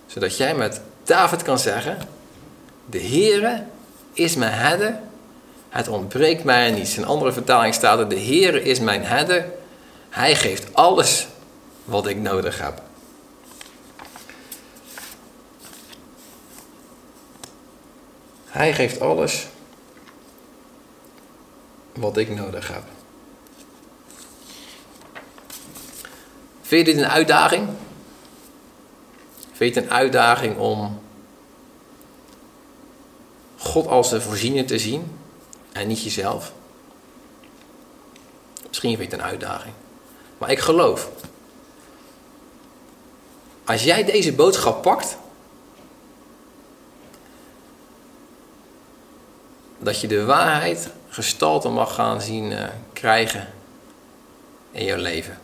Zodat 0.06 0.36
jij 0.36 0.54
met 0.54 0.80
David 1.04 1.42
kan 1.42 1.58
zeggen: 1.58 1.98
De 2.86 3.00
Heere 3.00 3.64
is 4.12 4.36
mijn 4.36 4.52
herder, 4.52 4.98
het 5.68 5.88
ontbreekt 5.88 6.44
mij 6.44 6.70
niets. 6.70 6.96
In 6.96 7.04
andere 7.04 7.32
vertaling 7.32 7.74
staat 7.74 7.98
er: 7.98 8.08
De 8.08 8.20
Heere 8.20 8.62
is 8.62 8.80
mijn 8.80 9.04
herder, 9.04 9.52
hij 10.08 10.34
geeft 10.34 10.74
alles 10.74 11.26
wat 11.84 12.06
ik 12.06 12.16
nodig 12.16 12.60
heb. 12.60 12.82
Hij 18.46 18.74
geeft 18.74 19.00
alles 19.00 19.46
wat 21.92 22.16
ik 22.16 22.34
nodig 22.34 22.68
heb. 22.68 22.82
Vind 26.62 26.86
je 26.86 26.92
dit 26.92 27.02
een 27.02 27.10
uitdaging? 27.10 27.68
Vind 29.56 29.74
je 29.74 29.80
het 29.80 29.90
een 29.90 29.96
uitdaging 29.96 30.58
om 30.58 31.00
God 33.58 33.86
als 33.86 34.10
de 34.10 34.20
voorziener 34.20 34.66
te 34.66 34.78
zien 34.78 35.18
en 35.72 35.88
niet 35.88 36.02
jezelf? 36.02 36.52
Misschien 38.68 38.96
vind 38.96 39.10
je 39.10 39.16
het 39.16 39.24
een 39.24 39.30
uitdaging. 39.30 39.74
Maar 40.38 40.50
ik 40.50 40.58
geloof 40.58 41.10
Als 43.64 43.84
jij 43.84 44.04
deze 44.04 44.32
boodschap 44.32 44.82
pakt, 44.82 45.16
dat 49.78 50.00
je 50.00 50.06
de 50.06 50.24
waarheid 50.24 50.90
gestalte 51.08 51.68
mag 51.68 51.94
gaan 51.94 52.20
zien 52.20 52.50
uh, 52.50 52.68
krijgen 52.92 53.52
in 54.70 54.84
jouw 54.84 54.98
leven. 54.98 55.38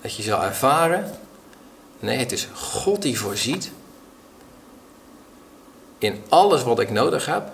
Dat 0.00 0.16
je 0.16 0.22
zal 0.22 0.42
ervaren, 0.42 1.18
nee, 2.02 2.18
het 2.18 2.32
is 2.32 2.48
God 2.54 3.02
die 3.02 3.18
voorziet 3.18 3.70
in 5.98 6.22
alles 6.28 6.62
wat 6.62 6.80
ik 6.80 6.90
nodig 6.90 7.26
heb. 7.26 7.50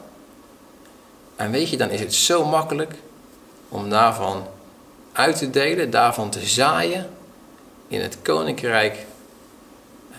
En 1.37 1.51
weet 1.51 1.71
je, 1.71 1.77
dan 1.77 1.91
is 1.91 2.01
het 2.01 2.15
zo 2.15 2.45
makkelijk 2.45 2.95
om 3.69 3.91
daarvan 3.91 4.47
uit 5.13 5.39
te 5.39 5.51
delen, 5.51 5.91
daarvan 5.91 6.31
te 6.31 6.47
zaaien 6.47 7.11
in 7.89 8.01
het 8.01 8.19
koninkrijk 8.23 9.07
uh, 10.13 10.19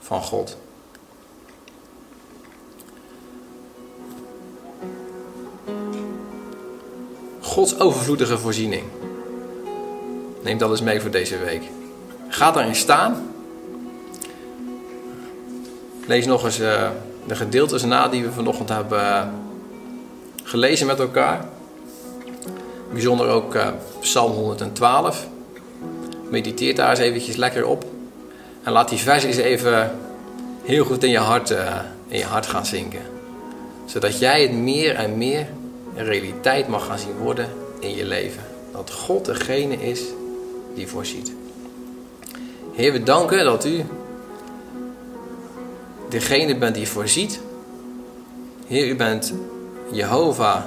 van 0.00 0.22
God. 0.22 0.56
Gods 7.40 7.80
overvloedige 7.80 8.38
voorziening. 8.38 8.84
Neem 10.42 10.58
dat 10.58 10.70
eens 10.70 10.80
mee 10.80 11.00
voor 11.00 11.10
deze 11.10 11.38
week. 11.38 11.62
Ga 12.28 12.50
daarin 12.50 12.74
staan. 12.74 13.32
Lees 16.06 16.26
nog 16.26 16.44
eens 16.44 16.60
uh, 16.60 16.88
de 17.26 17.34
gedeeltes 17.34 17.82
na 17.82 18.08
die 18.08 18.22
we 18.24 18.32
vanochtend 18.32 18.68
hebben 18.68 19.00
uh, 19.00 19.22
gelezen 20.44 20.86
met 20.86 20.98
elkaar. 20.98 21.44
Bijzonder 22.92 23.28
ook 23.28 23.54
uh, 23.54 23.68
Psalm 24.00 24.32
112. 24.32 25.26
Mediteer 26.30 26.74
daar 26.74 26.90
eens 26.90 26.98
eventjes 26.98 27.36
lekker 27.36 27.66
op. 27.66 27.84
En 28.62 28.72
laat 28.72 28.88
die 28.88 28.98
vers 28.98 29.24
eens 29.24 29.36
even 29.36 29.98
heel 30.62 30.84
goed 30.84 31.04
in 31.04 31.10
je 31.10 31.18
hart, 31.18 31.50
in 32.08 32.18
je 32.18 32.24
hart 32.24 32.46
gaan 32.46 32.66
zinken. 32.66 33.02
Zodat 33.84 34.18
jij 34.18 34.42
het 34.42 34.52
meer 34.52 34.94
en 34.94 35.18
meer 35.18 35.46
een 35.96 36.04
realiteit 36.04 36.68
mag 36.68 36.86
gaan 36.86 36.98
zien 36.98 37.16
worden 37.16 37.48
in 37.80 37.94
je 37.96 38.04
leven. 38.04 38.42
Dat 38.72 38.90
God 38.90 39.24
degene 39.24 39.74
is 39.74 40.02
die 40.74 40.88
voorziet. 40.88 41.37
Heer, 42.78 42.92
we 42.92 43.02
danken 43.02 43.44
dat 43.44 43.64
u 43.64 43.84
degene 46.08 46.56
bent 46.56 46.74
die 46.74 46.88
voorziet. 46.88 47.40
Heer, 48.66 48.88
u 48.88 48.96
bent 48.96 49.32
Jehovah 49.90 50.62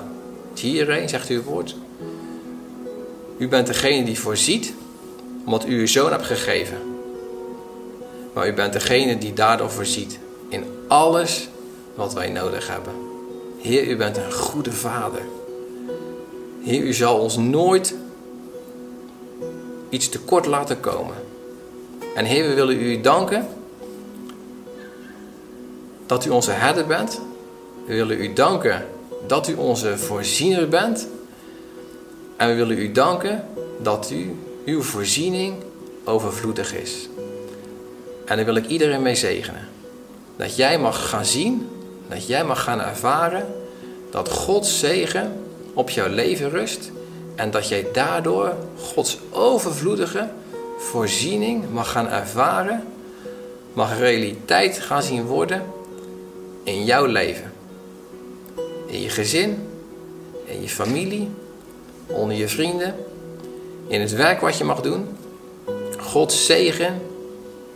Jireh, 0.54 1.08
zegt 1.08 1.30
uw 1.30 1.42
woord. 1.42 1.76
U 3.38 3.48
bent 3.48 3.68
degene 3.68 4.06
die 4.06 4.20
voorziet, 4.20 4.74
omdat 5.46 5.66
u 5.66 5.80
uw 5.80 5.88
zoon 5.88 6.12
hebt 6.12 6.26
gegeven. 6.26 6.78
Maar 8.34 8.48
u 8.48 8.54
bent 8.54 8.74
degene 8.74 9.18
die 9.18 9.34
daardoor 9.34 9.72
voorziet 9.72 10.20
in 10.50 10.64
alles 10.88 11.50
wat 11.96 12.14
wij 12.14 12.30
nodig 12.30 12.68
hebben. 12.68 12.94
Heer, 13.62 13.88
u 13.88 13.98
bent 13.98 14.18
een 14.18 14.34
goede 14.34 14.72
vader. 14.72 15.22
Heer, 16.62 16.82
u 16.82 16.94
zal 16.94 17.20
ons 17.20 17.38
nooit 17.38 17.96
iets 19.90 20.10
tekort 20.10 20.46
laten 20.46 20.80
komen. 20.80 21.31
En 22.16 22.26
Heer, 22.26 22.48
we 22.48 22.54
willen 22.54 22.82
u 22.82 23.02
danken 23.02 23.48
dat 26.06 26.26
u 26.26 26.30
onze 26.30 26.52
herder 26.52 26.86
bent. 26.86 27.22
We 27.86 27.94
willen 27.94 28.22
u 28.22 28.34
danken 28.34 28.86
dat 29.28 29.48
u 29.48 29.54
onze 29.54 29.98
voorziener 29.98 30.68
bent. 30.68 31.08
En 32.38 32.48
we 32.48 32.56
willen 32.56 32.78
u 32.78 32.92
danken 32.92 33.46
dat 33.82 34.12
u, 34.12 34.36
uw 34.66 34.82
voorziening 34.82 35.56
overvloedig 36.04 36.76
is. 36.76 37.10
En 38.26 38.36
daar 38.36 38.46
wil 38.46 38.56
ik 38.56 38.68
iedereen 38.68 39.02
mee 39.02 39.16
zegenen. 39.16 39.68
Dat 40.36 40.56
jij 40.56 40.80
mag 40.80 41.10
gaan 41.10 41.26
zien 41.26 41.70
dat 42.12 42.28
jij 42.28 42.44
mag 42.44 42.64
gaan 42.64 42.82
ervaren 42.82 43.46
dat 44.10 44.30
Gods 44.30 44.80
zegen 44.80 45.44
op 45.74 45.90
jouw 45.90 46.10
leven 46.10 46.50
rust. 46.50 46.92
En 47.36 47.52
dat 47.52 47.68
jij 47.68 47.88
daardoor 47.94 48.54
Gods 48.78 49.18
overvloedige 49.30 50.28
voorziening 50.82 51.64
mag 51.72 51.92
gaan 51.92 52.08
ervaren. 52.10 52.84
Mag 53.74 53.98
realiteit 53.98 54.80
gaan 54.80 55.04
zien 55.04 55.26
worden 55.26 55.64
in 56.64 56.86
jouw 56.86 57.06
leven. 57.06 57.52
In 58.88 59.02
je 59.02 59.10
gezin, 59.10 59.68
in 60.46 60.62
je 60.62 60.70
familie, 60.70 61.30
onder 62.08 62.38
je 62.38 62.48
vrienden, 62.48 62.96
in 63.88 64.02
het 64.02 64.12
werk 64.12 64.42
wat 64.42 64.58
je 64.58 64.64
mag 64.64 64.82
doen. 64.82 65.18
Gods 65.98 66.46
zegen 66.46 67.02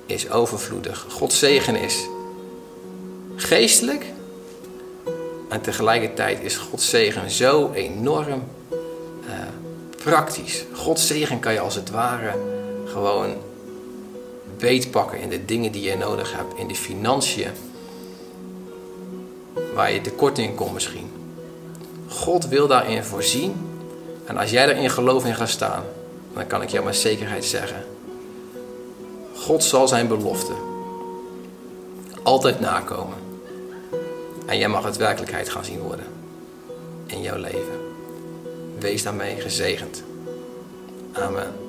is 0.05 0.29
overvloedig. 0.29 1.05
Gods 1.09 1.39
zegen 1.39 1.75
is 1.75 2.05
geestelijk, 3.35 4.05
en 5.49 5.61
tegelijkertijd 5.61 6.43
is 6.43 6.57
Gods 6.57 6.89
zegen 6.89 7.31
zo 7.31 7.71
enorm 7.73 8.43
uh, 9.23 9.31
praktisch. 10.03 10.63
Gods 10.73 11.07
zegen 11.07 11.39
kan 11.39 11.53
je 11.53 11.59
als 11.59 11.75
het 11.75 11.89
ware 11.89 12.33
gewoon 12.95 13.33
beetpakken 14.57 15.19
in 15.19 15.29
de 15.29 15.45
dingen 15.45 15.71
die 15.71 15.81
je 15.81 15.97
nodig 15.97 16.35
hebt. 16.35 16.57
In 16.57 16.67
de 16.67 16.75
financiën. 16.75 17.51
Waar 19.73 19.91
je 19.91 20.01
tekort 20.01 20.37
in 20.37 20.55
komt 20.55 20.73
misschien. 20.73 21.11
God 22.09 22.47
wil 22.47 22.67
daarin 22.67 23.03
voorzien. 23.03 23.53
En 24.25 24.37
als 24.37 24.49
jij 24.49 24.69
er 24.69 24.75
in 24.75 24.89
geloof 24.89 25.25
in 25.25 25.35
gaat 25.35 25.49
staan, 25.49 25.83
dan 26.33 26.47
kan 26.47 26.61
ik 26.61 26.69
jou 26.69 26.85
met 26.85 26.95
zekerheid 26.95 27.45
zeggen. 27.45 27.85
God 29.35 29.63
zal 29.63 29.87
zijn 29.87 30.07
belofte 30.07 30.53
altijd 32.23 32.59
nakomen. 32.59 33.17
En 34.45 34.57
jij 34.57 34.67
mag 34.67 34.83
het 34.83 34.97
werkelijkheid 34.97 35.49
gaan 35.49 35.65
zien 35.65 35.79
worden 35.79 36.05
in 37.05 37.21
jouw 37.21 37.37
leven. 37.37 37.79
Wees 38.79 39.03
daarmee 39.03 39.41
gezegend. 39.41 40.03
Amen. 41.13 41.64